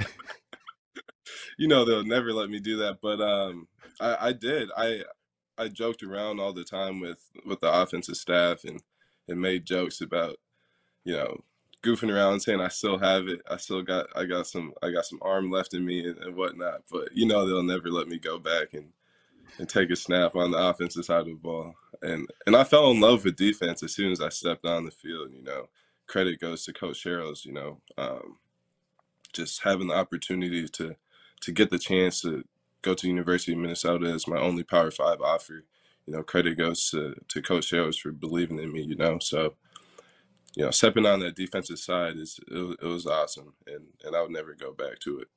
[1.59, 2.99] you know they'll never let me do that.
[3.03, 3.67] But um,
[4.01, 4.71] I, I did.
[4.77, 5.03] I
[5.59, 8.81] I joked around all the time with with the offensive staff and
[9.29, 10.37] and made jokes about
[11.05, 11.43] you know
[11.83, 13.41] goofing around saying I still have it.
[13.49, 16.37] I still got I got some I got some arm left in me and, and
[16.37, 16.83] whatnot.
[16.91, 18.93] But you know they'll never let me go back and
[19.59, 21.75] and take a snap on the offensive side of the ball.
[22.03, 24.91] And and I fell in love with defense as soon as I stepped on the
[24.91, 25.33] field.
[25.33, 25.69] You know,
[26.07, 27.45] credit goes to Coach Sherels.
[27.45, 28.39] You know, um,
[29.33, 30.97] just having the opportunity to
[31.43, 32.45] to get the chance to
[32.83, 35.65] go to University of Minnesota as my only Power Five offer.
[36.11, 38.83] You know, credit goes to to Coach Sherels for believing in me.
[38.83, 39.55] You know, so
[40.57, 44.17] you know, stepping on that defensive side is it, was- it was awesome, and and
[44.17, 45.29] I would never go back to it.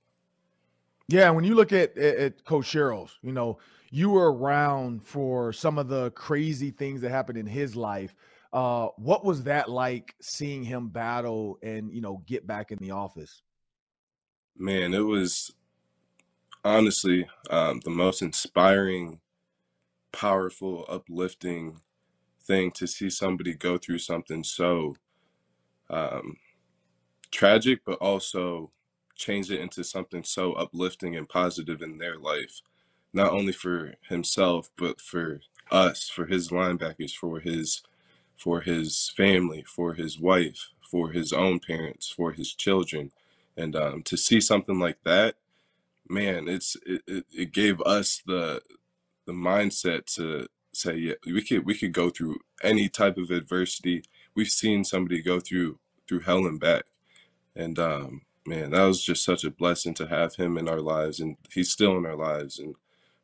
[1.10, 3.60] Yeah, when you look at, at, at Coach Sherels, you know,
[3.92, 8.16] you were around for some of the crazy things that happened in his life.
[8.52, 12.92] Uh, what was that like seeing him battle and you know get back in the
[12.92, 13.42] office?
[14.56, 15.54] Man, it was
[16.64, 19.20] honestly um, the most inspiring,
[20.14, 21.82] powerful, uplifting
[22.44, 24.96] thing to see somebody go through something so
[25.90, 26.38] um,
[27.32, 28.72] tragic, but also
[29.16, 32.62] change it into something so uplifting and positive in their life,
[33.14, 37.84] not only for himself, but for us, for his linebackers, for his
[38.38, 43.12] for his family, for his wife, for his own parents, for his children,
[43.58, 45.36] and um, to see something like that,
[46.10, 48.62] man, it's it, it, it gave us the
[49.26, 54.04] the mindset to say, yeah, we could we could go through any type of adversity.
[54.36, 56.86] We've seen somebody go through through hell and back,
[57.56, 61.20] and um, man, that was just such a blessing to have him in our lives,
[61.20, 62.76] and he's still in our lives, and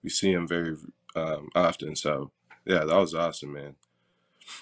[0.04, 0.76] we see him very
[1.16, 1.96] um, often.
[1.96, 2.32] So
[2.66, 3.76] yeah, that was awesome, man.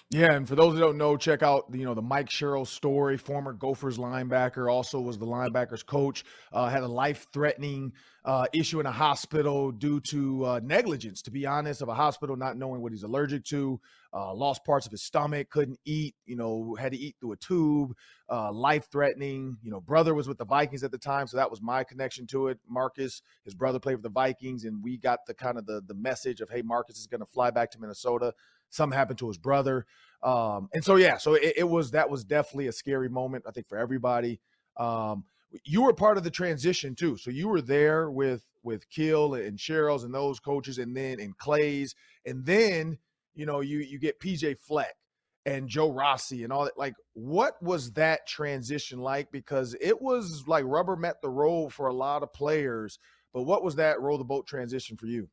[0.10, 3.18] Yeah, and for those who don't know, check out you know the Mike Sherrill story.
[3.18, 6.24] Former Gophers linebacker, also was the linebackers coach.
[6.52, 11.22] Uh, had a life-threatening uh, issue in a hospital due to uh, negligence.
[11.24, 13.80] To be honest, of a hospital not knowing what he's allergic to.
[14.14, 16.16] Uh, lost parts of his stomach, couldn't eat.
[16.26, 17.94] You know, had to eat through a tube.
[18.30, 19.58] Uh, life-threatening.
[19.62, 22.28] You know, brother was with the Vikings at the time, so that was my connection
[22.28, 22.60] to it.
[22.68, 25.94] Marcus, his brother played for the Vikings, and we got the kind of the the
[25.94, 28.34] message of hey, Marcus is going to fly back to Minnesota
[28.70, 29.86] something happened to his brother.
[30.24, 33.52] Um, and so yeah, so it, it, was that was definitely a scary moment, I
[33.52, 34.40] think, for everybody.
[34.78, 35.26] Um,
[35.64, 37.18] you were part of the transition too.
[37.18, 41.38] So you were there with with Kill and Sherels and those coaches, and then and
[41.38, 42.98] Claeys, and then
[43.36, 44.96] you know you you get PJ Fleck
[45.46, 46.78] and Joe Rossi and all that.
[46.78, 49.32] Like, what was that transition like?
[49.32, 53.00] Because it was like rubber met the road for a lot of players.
[53.34, 55.30] But what was that roll the boat transition for you?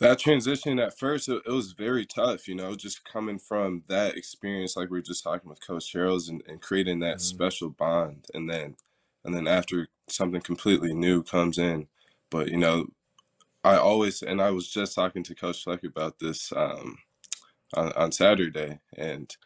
[0.00, 4.16] That transition at first it, it, was very tough you know just coming from that
[4.16, 7.36] experience like we are just talking with coach sherels and, and creating that mm-hmm.
[7.36, 8.74] special bond and then
[9.24, 11.86] and then after something completely new comes in
[12.30, 12.86] but you know
[13.62, 16.98] i always and i was just talking to coach fleck about this um,
[17.74, 19.36] on, on saturday and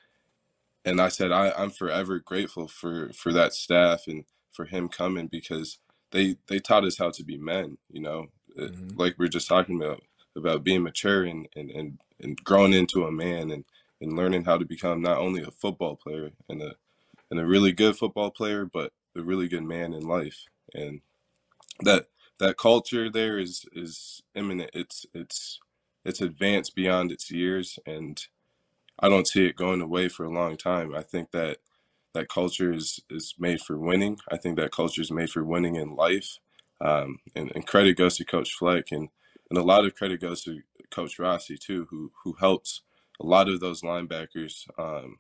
[0.85, 5.27] and i said I, i'm forever grateful for for that staff and for him coming
[5.27, 5.79] because
[6.11, 8.97] they they taught us how to be men you know mm-hmm.
[8.97, 10.03] like we are just talking about
[10.37, 13.65] about being mature and, and, and, and growing into a man and,
[14.01, 16.75] and learning how to become not only a football player and a
[17.31, 20.45] and a really good football player, but a really good man in life.
[20.75, 21.01] And
[21.81, 22.07] that
[22.39, 24.71] that culture there is is imminent.
[24.73, 25.61] It's it's
[26.05, 28.25] it's advanced beyond its years, and
[28.99, 30.95] I don't see it going away for a long time.
[30.95, 31.59] I think that
[32.15, 34.19] that culture is is made for winning.
[34.31, 36.39] I think that culture is made for winning in life.
[36.81, 39.09] Um, and, and credit goes to Coach Fleck and
[39.51, 42.83] and a lot of credit goes to Coach Rossi too, who who helps
[43.21, 45.19] a lot of those linebackers um,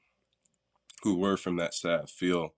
[1.02, 2.54] who were from that staff feel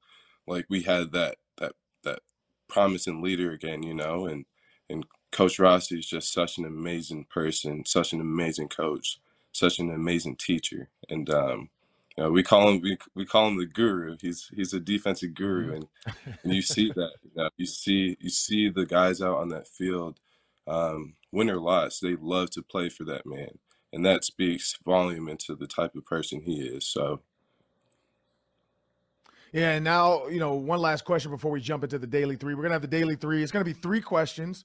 [0.46, 1.72] like we had that that
[2.04, 2.20] that
[2.68, 4.44] promising leader again, you know, and
[4.88, 9.20] and Coach Rossi is just such an amazing person, such an amazing coach,
[9.52, 11.68] such an amazing teacher, and um,
[12.16, 14.16] you know, we call him we, we call him the guru.
[14.20, 15.86] He's he's a defensive guru, and,
[16.42, 17.12] and you see that.
[17.22, 20.18] You, know, you see you see the guys out on that field
[20.70, 23.58] um, win or loss, they love to play for that man.
[23.92, 26.86] And that speaks volume into the type of person he is.
[26.86, 27.22] So,
[29.52, 29.72] yeah.
[29.72, 32.54] And now, you know, one last question before we jump into the daily three.
[32.54, 33.42] We're going to have the daily three.
[33.42, 34.64] It's going to be three questions,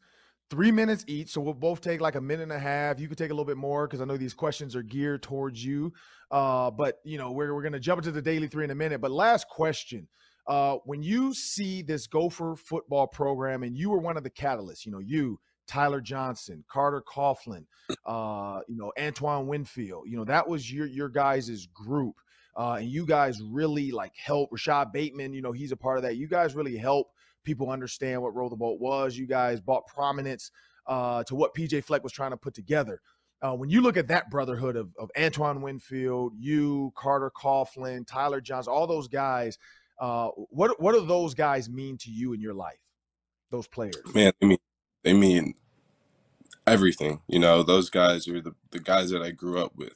[0.52, 1.30] three minutes each.
[1.30, 3.00] So we'll both take like a minute and a half.
[3.00, 5.66] You could take a little bit more because I know these questions are geared towards
[5.66, 5.92] you.
[6.30, 8.76] Uh, but, you know, we're, we're going to jump into the daily three in a
[8.76, 9.02] minute.
[9.02, 10.08] But last question.
[10.48, 14.86] Uh, when you see this Gopher football program and you were one of the catalysts,
[14.86, 17.66] you know, you, Tyler Johnson, Carter Coughlin,
[18.06, 20.06] uh, you know, Antoine Winfield.
[20.08, 22.16] You know, that was your your guys' group.
[22.58, 26.04] Uh, and you guys really like help Rashod Bateman, you know, he's a part of
[26.04, 26.16] that.
[26.16, 27.10] You guys really help
[27.44, 29.18] people understand what Roll the Boat was.
[29.18, 30.52] You guys brought prominence
[30.88, 33.02] uh, to what PJ Fleck was trying to put together.
[33.42, 38.42] Uh, when you look at that brotherhood of, of Antoine Winfield, you, Carter Coughlin, Tyler
[38.42, 39.58] Johnson, all those guys,
[40.00, 42.80] uh, what what do those guys mean to you in your life?
[43.52, 44.32] Those players, man.
[44.42, 44.58] I mean,
[45.06, 45.56] they mean
[46.68, 47.22] everything.
[47.28, 49.94] You know, those guys are the, the guys that I grew up with.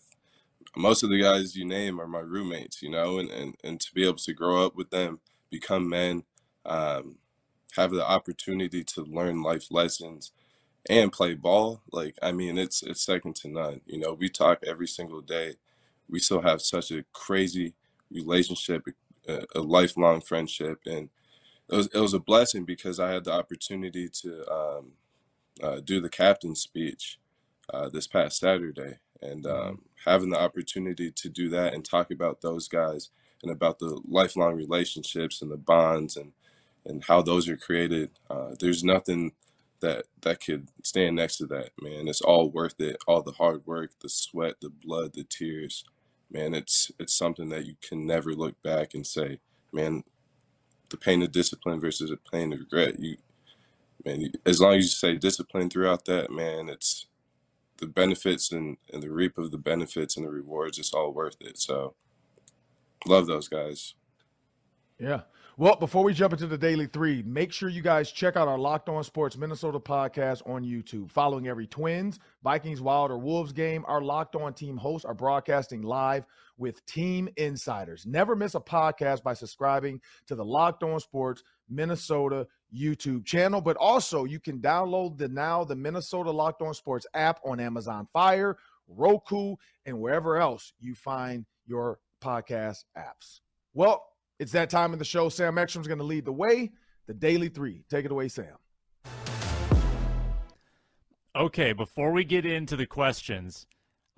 [0.78, 3.94] Most of the guys you name are my roommates, you know, and, and, and to
[3.94, 5.20] be able to grow up with them,
[5.52, 6.24] become men,
[6.66, 7.18] um,
[7.76, 10.32] have the opportunity to learn life lessons
[10.90, 13.82] and play ball, like I mean, it's it's second to none.
[13.86, 15.56] You know, we talk every single day.
[16.10, 17.74] We still have such a crazy
[18.12, 18.88] relationship,
[19.28, 21.10] a, a lifelong friendship, and
[21.70, 24.92] it was it was a blessing because I had the opportunity to um,
[25.62, 27.20] uh, do the captain's speech
[27.74, 29.70] uh, this past Saturday, and mm-hmm.
[29.70, 33.10] um, having the opportunity to do that and talk about those guys
[33.44, 36.32] and about the lifelong relationships and the bonds and
[36.86, 38.10] and how those are created.
[38.30, 39.32] Uh, there's nothing
[39.82, 42.08] that that could stand next to that, man.
[42.08, 42.98] It's all worth it.
[43.08, 45.84] All the hard work, the sweat, the blood, the tears,
[46.32, 46.54] man.
[46.54, 49.40] It's it's something that you can never look back and say,
[49.72, 50.04] man,
[50.90, 53.00] the pain of discipline versus the pain of regret.
[53.00, 53.18] You,
[54.06, 57.08] man, as long as you say discipline throughout that, man, it's
[57.78, 60.78] the benefits and, and the reap of the benefits and the rewards.
[60.78, 61.58] It's all worth it.
[61.58, 61.96] So,
[63.06, 63.96] love those guys.
[65.00, 65.22] Yeah.
[65.60, 68.58] Well, before we jump into the daily three, make sure you guys check out our
[68.58, 71.12] Locked On Sports Minnesota podcast on YouTube.
[71.12, 75.82] Following every Twins, Vikings, Wild, or Wolves game, our Locked On team hosts are broadcasting
[75.82, 76.26] live
[76.58, 78.06] with team insiders.
[78.06, 83.78] Never miss a podcast by subscribing to the Locked On Sports Minnesota YouTube channel, but
[83.78, 88.58] also you can download the now the Minnesota Locked On Sports app on Amazon Fire
[88.88, 89.56] Roku,
[89.86, 93.42] and wherever else you find your podcast apps.
[93.74, 94.04] Well,
[94.40, 95.30] it's that time in the show.
[95.30, 96.72] Sam Ekstrom's going to lead the way.
[97.08, 97.84] The Daily Three.
[97.90, 98.56] Take it away, Sam.
[101.36, 103.68] Okay, before we get into the questions,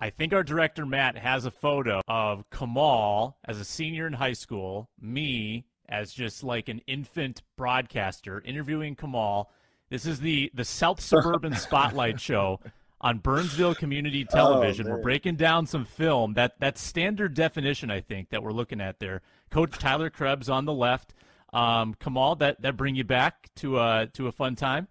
[0.00, 4.32] I think our director Matt has a photo of Kamal as a senior in high
[4.32, 9.50] school, me as just like an infant broadcaster interviewing Kamal.
[9.90, 12.60] This is the the South Suburban Spotlight show
[13.00, 14.86] on Burnsville Community oh, Television.
[14.86, 16.34] Oh, we're breaking down some film.
[16.34, 19.22] That that's standard definition, I think, that we're looking at there.
[19.50, 21.14] Coach Tyler Krebs on the left.
[21.52, 24.88] Um, Kamal, that that bring you back to a to a fun time.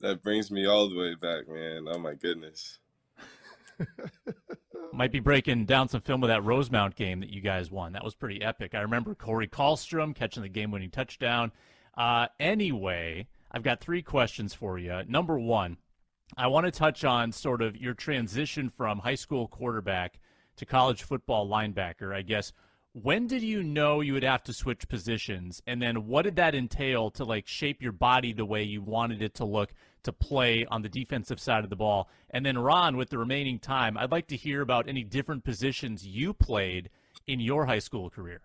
[0.00, 1.86] That brings me all the way back, man.
[1.88, 2.78] Oh my goodness.
[4.92, 7.92] Might be breaking down some film of that Rosemount game that you guys won.
[7.92, 8.74] That was pretty epic.
[8.74, 11.52] I remember Corey Kallstrom catching the game-winning touchdown.
[11.96, 15.02] Uh, anyway, I've got three questions for you.
[15.06, 15.76] Number one,
[16.36, 20.20] I want to touch on sort of your transition from high school quarterback
[20.56, 22.14] to college football linebacker.
[22.14, 22.52] I guess
[22.92, 26.54] when did you know you would have to switch positions, and then what did that
[26.54, 29.72] entail to like shape your body the way you wanted it to look
[30.02, 32.08] to play on the defensive side of the ball.
[32.30, 36.06] And then, Ron, with the remaining time, I'd like to hear about any different positions
[36.06, 36.90] you played
[37.26, 38.40] in your high school career.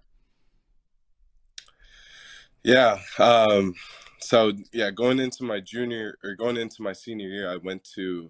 [2.63, 2.99] Yeah.
[3.19, 3.75] Um,
[4.19, 8.29] so, yeah, going into my junior or going into my senior year, I went to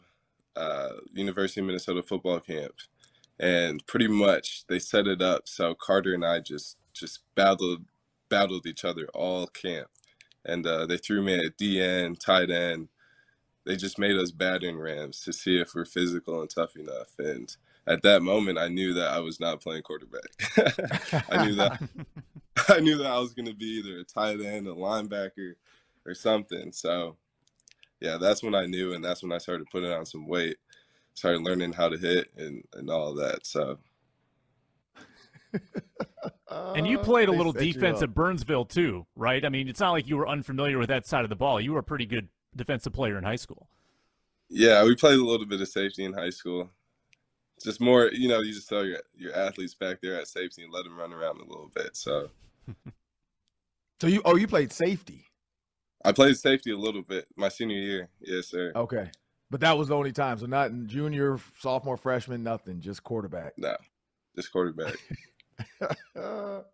[0.55, 2.73] uh, University of Minnesota football camp.
[3.39, 7.83] And pretty much they set it up so Carter and I just just battled
[8.29, 9.89] battled each other all camp
[10.45, 12.87] and uh, they threw me at DN, tight end,
[13.65, 17.17] they just made us battering rams to see if we're physical and tough enough.
[17.17, 17.55] And
[17.87, 20.29] at that moment, I knew that I was not playing quarterback.
[21.29, 21.81] I knew that
[22.69, 25.55] I knew that I was going to be either a tight end, a linebacker,
[26.05, 26.71] or something.
[26.71, 27.17] So,
[27.99, 30.57] yeah, that's when I knew, and that's when I started putting on some weight,
[31.15, 33.45] started learning how to hit and and all that.
[33.47, 33.79] So.
[36.49, 39.43] and you uh, played a little defense at Burnsville too, right?
[39.43, 41.59] I mean, it's not like you were unfamiliar with that side of the ball.
[41.59, 43.67] You were a pretty good defensive player in high school.
[44.49, 46.69] Yeah, we played a little bit of safety in high school.
[47.63, 50.71] Just more, you know, you just throw your your athletes back there at safety and
[50.71, 51.95] let them run around a little bit.
[51.95, 52.29] So,
[54.01, 55.25] so you oh you played safety.
[56.03, 58.09] I played safety a little bit my senior year.
[58.19, 58.73] Yes, sir.
[58.75, 59.09] Okay,
[59.55, 60.37] but that was the only time.
[60.37, 62.81] So not in junior, sophomore, freshman, nothing.
[62.81, 63.53] Just quarterback.
[63.55, 63.77] No,
[64.35, 64.95] just quarterback.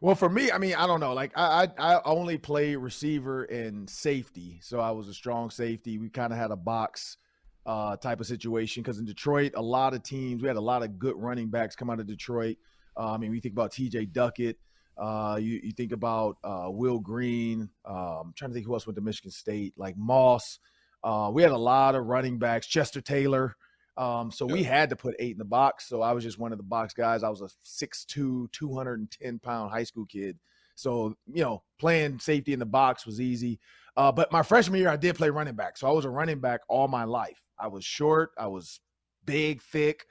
[0.00, 1.14] Well, for me, I mean, I don't know.
[1.14, 5.96] Like I, I, I only play receiver and safety, so I was a strong safety.
[5.96, 7.16] We kind of had a box
[7.64, 10.82] uh, type of situation because in Detroit, a lot of teams we had a lot
[10.82, 12.56] of good running backs come out of Detroit.
[12.98, 14.06] Uh, I mean, we think about T.J.
[14.06, 14.58] Duckett.
[14.98, 17.70] Uh, you, you think about uh, Will Green.
[17.86, 20.58] Um, I'm trying to think who else went to Michigan State, like Moss.
[21.04, 22.66] Uh, we had a lot of running backs.
[22.66, 23.54] Chester Taylor.
[23.96, 25.86] Um, so we had to put eight in the box.
[25.86, 27.22] So I was just one of the box guys.
[27.22, 30.38] I was a 6'2, 210 pound high school kid.
[30.74, 33.60] So, you know, playing safety in the box was easy.
[33.96, 35.76] Uh, but my freshman year, I did play running back.
[35.76, 37.40] So I was a running back all my life.
[37.58, 38.80] I was short, I was
[39.24, 40.06] big, thick.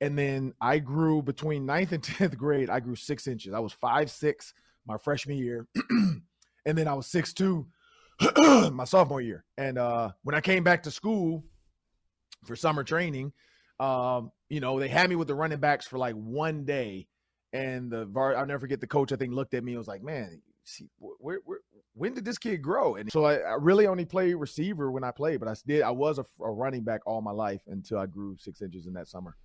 [0.00, 3.52] And then I grew between ninth and 10th grade, I grew six inches.
[3.52, 4.54] I was five six
[4.86, 5.66] my freshman year.
[5.90, 7.66] and then I was six two
[8.72, 9.44] my sophomore year.
[9.58, 11.44] And uh, when I came back to school,
[12.46, 13.32] for summer training.
[13.78, 17.08] Um, you know, they had me with the running backs for like one day,
[17.52, 18.36] and the VAR.
[18.36, 19.12] I'll never forget the coach.
[19.12, 21.58] I think looked at me and was like, "Man, see, where, where,
[21.94, 25.10] when did this kid grow?" And so I, I, really only played receiver when I
[25.10, 25.82] played, but I did.
[25.82, 28.94] I was a, a running back all my life until I grew six inches in
[28.94, 29.36] that summer.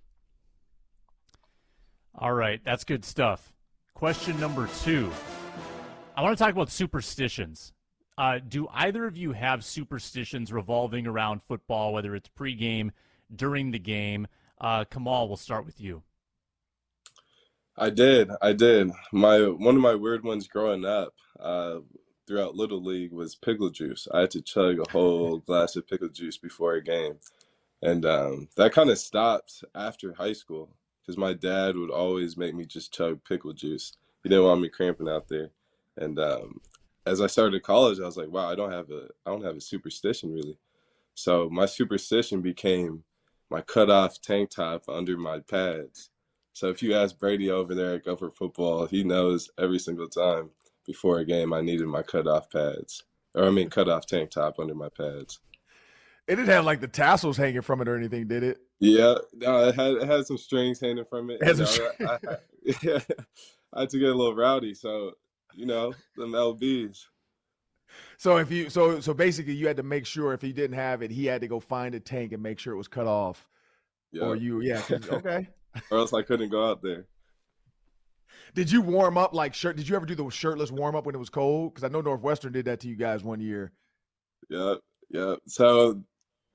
[2.14, 3.52] All right, that's good stuff.
[3.94, 5.10] Question number two.
[6.16, 7.72] I want to talk about superstitions.
[8.18, 12.90] Uh, do either of you have superstitions revolving around football, whether it's pregame,
[13.34, 14.26] during the game?
[14.60, 16.02] Uh, Kamal, we'll start with you.
[17.76, 18.30] I did.
[18.42, 18.90] I did.
[19.12, 21.78] My one of my weird ones growing up uh,
[22.26, 24.06] throughout Little League was pickle juice.
[24.12, 27.14] I had to chug a whole glass of pickle juice before a game,
[27.80, 30.68] and um, that kind of stopped after high school
[31.00, 33.94] because my dad would always make me just chug pickle juice.
[34.22, 35.50] He didn't want me cramping out there,
[35.96, 36.60] and um,
[37.06, 39.56] as I started college, I was like, wow, I don't have a I don't have
[39.56, 40.58] a superstition really.
[41.14, 43.04] So my superstition became
[43.50, 46.10] my cutoff tank top under my pads.
[46.54, 50.50] So if you ask Brady over there at Gopher Football, he knows every single time
[50.86, 53.04] before a game I needed my cutoff pads.
[53.34, 55.40] Or I mean cutoff tank top under my pads.
[56.28, 58.58] It didn't have like the tassels hanging from it or anything, did it?
[58.78, 61.38] Yeah, no, it had it had some strings hanging from it.
[61.40, 62.36] it know, I, I,
[62.82, 63.00] yeah,
[63.72, 65.12] I had to get a little rowdy, so
[65.54, 67.06] you know, the LBs.
[68.16, 71.02] So if you so so basically you had to make sure if he didn't have
[71.02, 73.46] it, he had to go find a tank and make sure it was cut off.
[74.12, 74.24] Yeah.
[74.24, 75.48] Or you, yeah, okay.
[75.90, 77.06] or else I couldn't go out there.
[78.54, 79.76] Did you warm up like shirt?
[79.76, 81.72] Did you ever do the shirtless warm up when it was cold?
[81.72, 83.72] Because I know Northwestern did that to you guys one year.
[84.50, 84.74] Yeah,
[85.10, 85.36] yeah.
[85.46, 86.02] So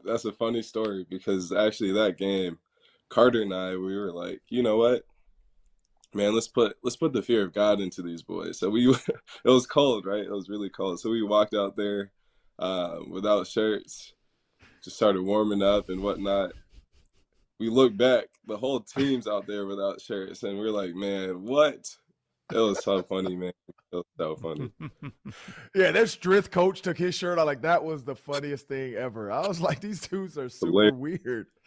[0.03, 2.59] that's a funny story because actually that game,
[3.09, 5.03] Carter and I, we were like, you know what,
[6.17, 8.59] man, let's put let's put the fear of God into these boys.
[8.59, 8.89] So we,
[9.45, 10.25] it was cold, right?
[10.25, 10.99] It was really cold.
[10.99, 12.11] So we walked out there
[12.59, 14.13] uh, without shirts,
[14.83, 16.51] just started warming up and whatnot.
[17.59, 21.87] We look back, the whole team's out there without shirts, and we're like, man, what?
[22.53, 23.51] It was so funny, man.
[23.91, 24.71] It was so funny.
[25.75, 27.45] Yeah, that strength coach took his shirt off.
[27.45, 29.31] Like that was the funniest thing ever.
[29.31, 31.47] I was like, these dudes are super weird.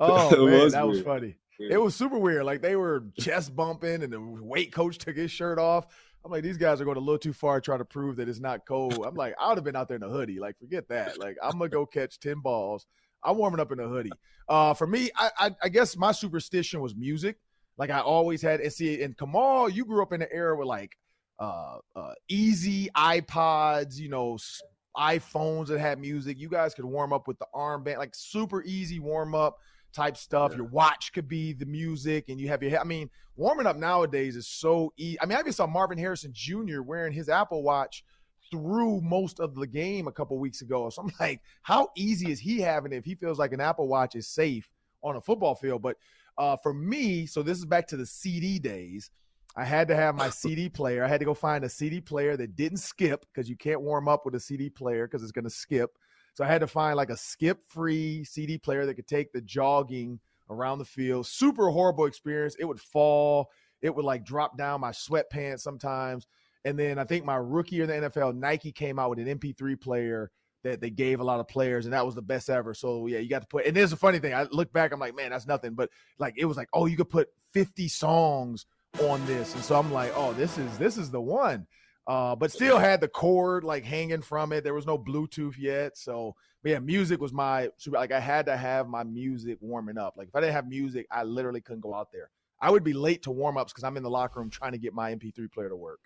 [0.00, 1.36] Oh man, was that was funny.
[1.58, 2.44] It was super weird.
[2.44, 5.86] Like they were chest bumping, and the weight coach took his shirt off.
[6.24, 8.38] I'm like, these guys are going a little too far trying to prove that it's
[8.38, 9.04] not cold.
[9.04, 10.38] I'm like, I would have been out there in a hoodie.
[10.38, 11.18] Like, forget that.
[11.18, 12.86] Like, I'm gonna go catch ten balls.
[13.24, 14.12] I'm warming up in a hoodie.
[14.48, 17.38] Uh, for me, I, I, I guess my superstition was music.
[17.78, 18.60] Like I always had.
[18.60, 20.96] And see, and Kamal, you grew up in an era with like
[21.38, 24.38] uh, uh, easy iPods, you know,
[24.96, 26.38] iPhones that had music.
[26.38, 29.58] You guys could warm up with the armband, like super easy warm up
[29.92, 30.52] type stuff.
[30.52, 30.58] Yeah.
[30.58, 32.78] Your watch could be the music, and you have your.
[32.78, 35.20] I mean, warming up nowadays is so easy.
[35.20, 36.82] I mean, I even saw Marvin Harrison Jr.
[36.82, 38.04] wearing his Apple Watch
[38.50, 40.88] through most of the game a couple weeks ago.
[40.90, 43.88] So I'm like, how easy is he having it if he feels like an Apple
[43.88, 44.68] Watch is safe
[45.02, 45.82] on a football field?
[45.82, 45.96] But
[46.38, 49.10] uh, for me, so this is back to the CD days.
[49.56, 51.04] I had to have my CD player.
[51.04, 54.08] I had to go find a CD player that didn't skip because you can't warm
[54.08, 55.98] up with a CD player because it's going to skip.
[56.34, 59.40] So I had to find like a skip free CD player that could take the
[59.40, 60.18] jogging
[60.48, 61.26] around the field.
[61.26, 62.56] Super horrible experience.
[62.58, 66.26] It would fall, it would like drop down my sweatpants sometimes.
[66.64, 69.38] And then I think my rookie year in the NFL, Nike came out with an
[69.38, 70.30] MP3 player
[70.62, 72.72] that they gave a lot of players, and that was the best ever.
[72.72, 73.66] So yeah, you got to put.
[73.66, 74.32] And there's a funny thing.
[74.32, 75.74] I look back, I'm like, man, that's nothing.
[75.74, 78.66] But like, it was like, oh, you could put 50 songs
[79.00, 81.66] on this, and so I'm like, oh, this is this is the one.
[82.06, 84.64] Uh, but still had the cord like hanging from it.
[84.64, 87.96] There was no Bluetooth yet, so but yeah, music was my super.
[87.96, 90.14] Like I had to have my music warming up.
[90.16, 92.30] Like if I didn't have music, I literally couldn't go out there.
[92.60, 94.78] I would be late to warm ups because I'm in the locker room trying to
[94.78, 96.00] get my MP3 player to work.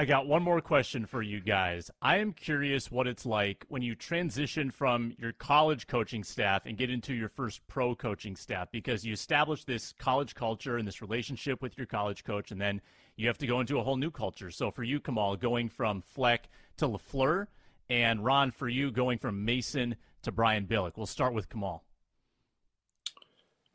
[0.00, 1.90] I got one more question for you guys.
[2.00, 6.78] I am curious what it's like when you transition from your college coaching staff and
[6.78, 11.02] get into your first pro coaching staff because you establish this college culture and this
[11.02, 12.80] relationship with your college coach, and then
[13.16, 14.52] you have to go into a whole new culture.
[14.52, 17.48] So for you, Kamal, going from Fleck to LaFleur,
[17.90, 20.92] and Ron, for you, going from Mason to Brian Billick.
[20.96, 21.82] We'll start with Kamal.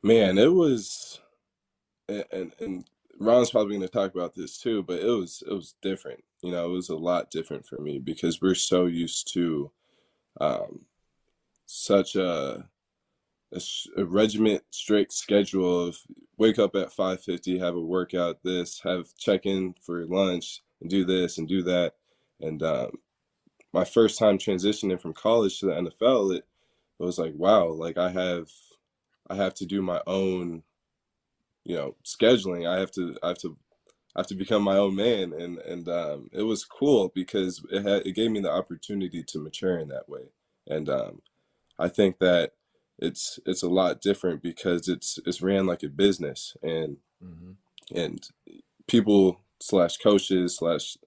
[0.02, 1.20] Man, it was,
[2.08, 2.86] and, and,
[3.20, 6.24] Ron's probably going to talk about this too, but it was it was different.
[6.42, 9.72] You know, it was a lot different for me because we're so used to
[10.42, 10.86] um,
[11.66, 12.66] such a
[13.98, 15.98] regiment strict schedule of
[16.38, 21.06] wake up at 5:50, have a workout, this, have check in for lunch, and do
[21.06, 21.94] this and do that.
[22.42, 22.92] And um,
[23.72, 26.46] my first time transitioning from college to the NFL, it,
[27.00, 28.50] it was like, wow, like I have
[29.30, 30.64] I have to do my own,
[31.64, 32.68] you know, scheduling.
[32.68, 33.58] I have to I have to
[34.16, 37.84] I have to become my own man, and and um, it was cool because it
[37.84, 40.26] had it gave me the opportunity to mature in that way,
[40.68, 41.22] and um,
[41.80, 42.54] I think that
[43.00, 46.98] it's it's a lot different because it's it's ran like a business, and
[47.94, 48.28] and
[48.88, 50.98] people slash coaches slash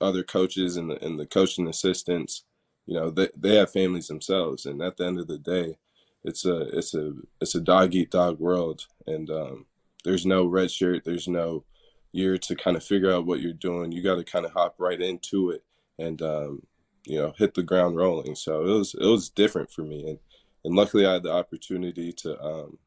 [0.00, 2.44] other coaches and the and the coaching assistants,
[2.86, 5.76] you know, they they have families themselves, and at the end of the day,
[6.24, 9.66] it's a it's a it's a dog eat dog world, and um,
[10.04, 11.64] there's no red shirt, there's no
[12.12, 13.92] year to kind of figure out what you're doing.
[13.92, 15.64] You got to kind of hop right into it,
[15.98, 16.62] and um,
[17.06, 18.34] you know, hit the ground rolling.
[18.34, 20.18] So it was it was different for me, and
[20.64, 22.78] and luckily I had the opportunity to um,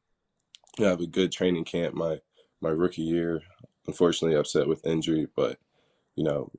[0.77, 2.19] have a good training camp my
[2.61, 3.41] my rookie year.
[3.87, 5.57] Unfortunately, upset with injury, but
[6.15, 6.51] you know,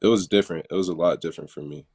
[0.00, 0.66] it was different.
[0.70, 1.86] It was a lot different for me.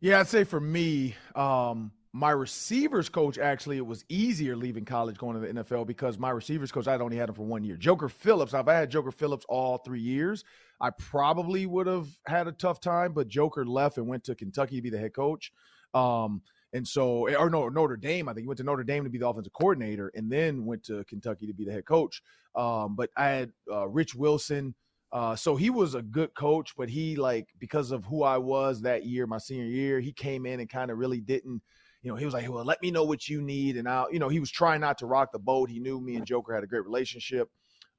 [0.00, 5.18] Yeah, I'd say for me, um, my receivers coach actually it was easier leaving college
[5.18, 7.76] going to the NFL because my receivers coach I'd only had him for one year.
[7.76, 10.44] Joker Phillips, if I had Joker Phillips all three years,
[10.80, 13.14] I probably would have had a tough time.
[13.14, 15.50] But Joker left and went to Kentucky to be the head coach.
[15.92, 16.42] Um,
[16.72, 18.28] and so, or no, Notre Dame.
[18.28, 20.84] I think he went to Notre Dame to be the offensive coordinator, and then went
[20.84, 22.22] to Kentucky to be the head coach.
[22.54, 24.76] Um, but I had uh, Rich Wilson.
[25.10, 28.82] Uh, so he was a good coach, but he like because of who I was
[28.82, 31.62] that year, my senior year, he came in and kind of really didn't,
[32.04, 34.18] you know, he was like, well, let me know what you need, and I'll, you
[34.18, 35.70] know, he was trying not to rock the boat.
[35.70, 37.50] He knew me and Joker had a great relationship.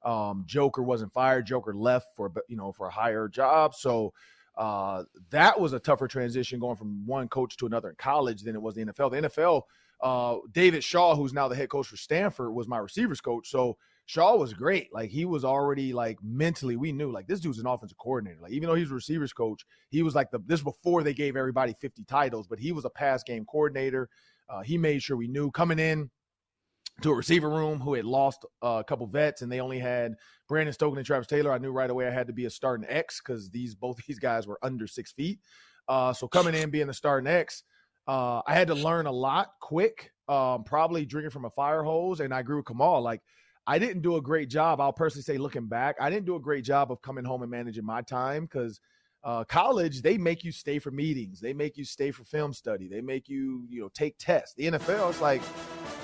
[0.04, 1.44] Um, Joker wasn't fired.
[1.44, 3.74] Joker left for, you know, for a higher job.
[3.74, 4.12] So
[4.56, 8.54] uh, that was a tougher transition going from one coach to another in college than
[8.54, 9.10] it was the NFL.
[9.10, 9.62] The NFL,
[10.00, 13.50] uh, David Shaw, who's now the head coach for Stanford, was my receivers coach.
[13.50, 13.76] So
[14.06, 14.88] Shaw was great.
[14.92, 18.40] Like he was already like mentally, we knew like this dude's an offensive coordinator.
[18.40, 21.36] Like even though he's a receivers coach, he was like the this before they gave
[21.36, 24.08] everybody 50 titles, but he was a pass game coordinator.
[24.48, 26.08] Uh, he made sure we knew coming in
[27.02, 30.14] to a receiver room who had lost uh, a couple vets and they only had
[30.48, 31.52] Brandon Stokley and Travis Taylor.
[31.52, 34.20] I knew right away I had to be a starting X because these both these
[34.20, 35.40] guys were under six feet.
[35.88, 37.64] Uh, so coming in being the starting X,
[38.06, 40.12] uh, I had to learn a lot quick.
[40.28, 43.00] Um, probably drinking from a fire hose, and I grew with Kamal.
[43.00, 43.20] Like
[43.66, 44.80] I didn't do a great job.
[44.80, 47.50] I'll personally say, looking back, I didn't do a great job of coming home and
[47.50, 48.80] managing my time because
[49.24, 52.86] uh, college they make you stay for meetings, they make you stay for film study,
[52.86, 54.54] they make you you know take tests.
[54.54, 55.42] The NFL is like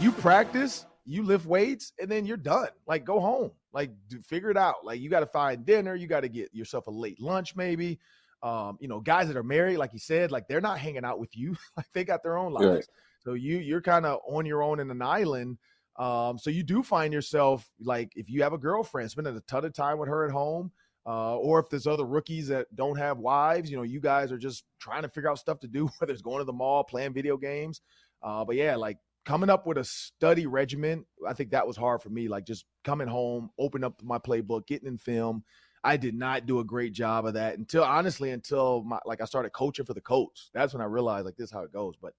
[0.00, 2.68] you practice, you lift weights, and then you're done.
[2.88, 4.84] Like go home, like do, figure it out.
[4.84, 8.00] Like you got to find dinner, you got to get yourself a late lunch, maybe.
[8.42, 11.20] Um, you know, guys that are married, like you said, like they're not hanging out
[11.20, 12.66] with you, like they got their own lives.
[12.66, 12.86] Right.
[13.20, 15.58] So you you're kind of on your own in an island
[15.96, 19.64] um, so you do find yourself like if you have a girlfriend, spending a ton
[19.64, 20.70] of time with her at home,
[21.06, 24.38] uh, or if there's other rookies that don't have wives, you know, you guys are
[24.38, 27.12] just trying to figure out stuff to do, whether it's going to the mall, playing
[27.12, 27.80] video games.
[28.22, 32.02] Uh, but yeah, like coming up with a study regimen, I think that was hard
[32.02, 32.28] for me.
[32.28, 35.44] Like just coming home, open up my playbook, getting in film.
[35.84, 39.24] I did not do a great job of that until honestly, until my like I
[39.24, 40.48] started coaching for the coach.
[40.54, 41.94] That's when I realized like this is how it goes.
[42.00, 42.14] But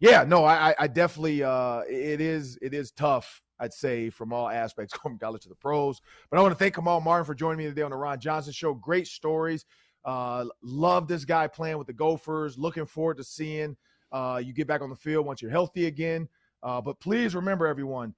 [0.00, 3.42] yeah, no, I, I definitely uh, it is it is tough.
[3.60, 6.00] I'd say from all aspects, from college to the pros.
[6.30, 8.52] But I want to thank Kamal Martin for joining me today on the Ron Johnson
[8.52, 8.74] Show.
[8.74, 9.66] Great stories.
[10.04, 12.56] Uh, love this guy playing with the Gophers.
[12.56, 13.76] Looking forward to seeing
[14.12, 16.28] uh, you get back on the field once you're healthy again.
[16.62, 18.14] Uh, but please remember, everyone,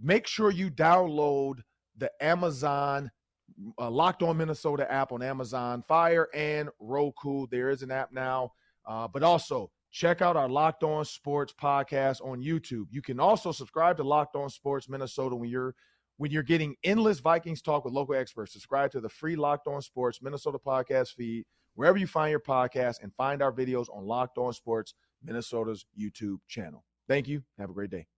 [0.00, 1.58] make sure you download
[1.96, 3.10] the Amazon
[3.78, 7.46] uh, Locked On Minnesota app on Amazon Fire and Roku.
[7.50, 8.52] There is an app now,
[8.86, 12.86] uh, but also check out our Locked On Sports podcast on YouTube.
[12.90, 15.74] You can also subscribe to Locked On Sports Minnesota when you're
[16.16, 18.52] when you're getting endless Vikings talk with local experts.
[18.52, 22.96] Subscribe to the free Locked On Sports Minnesota podcast feed wherever you find your podcast
[23.02, 26.84] and find our videos on Locked On Sports Minnesota's YouTube channel.
[27.06, 27.42] Thank you.
[27.56, 28.17] Have a great day.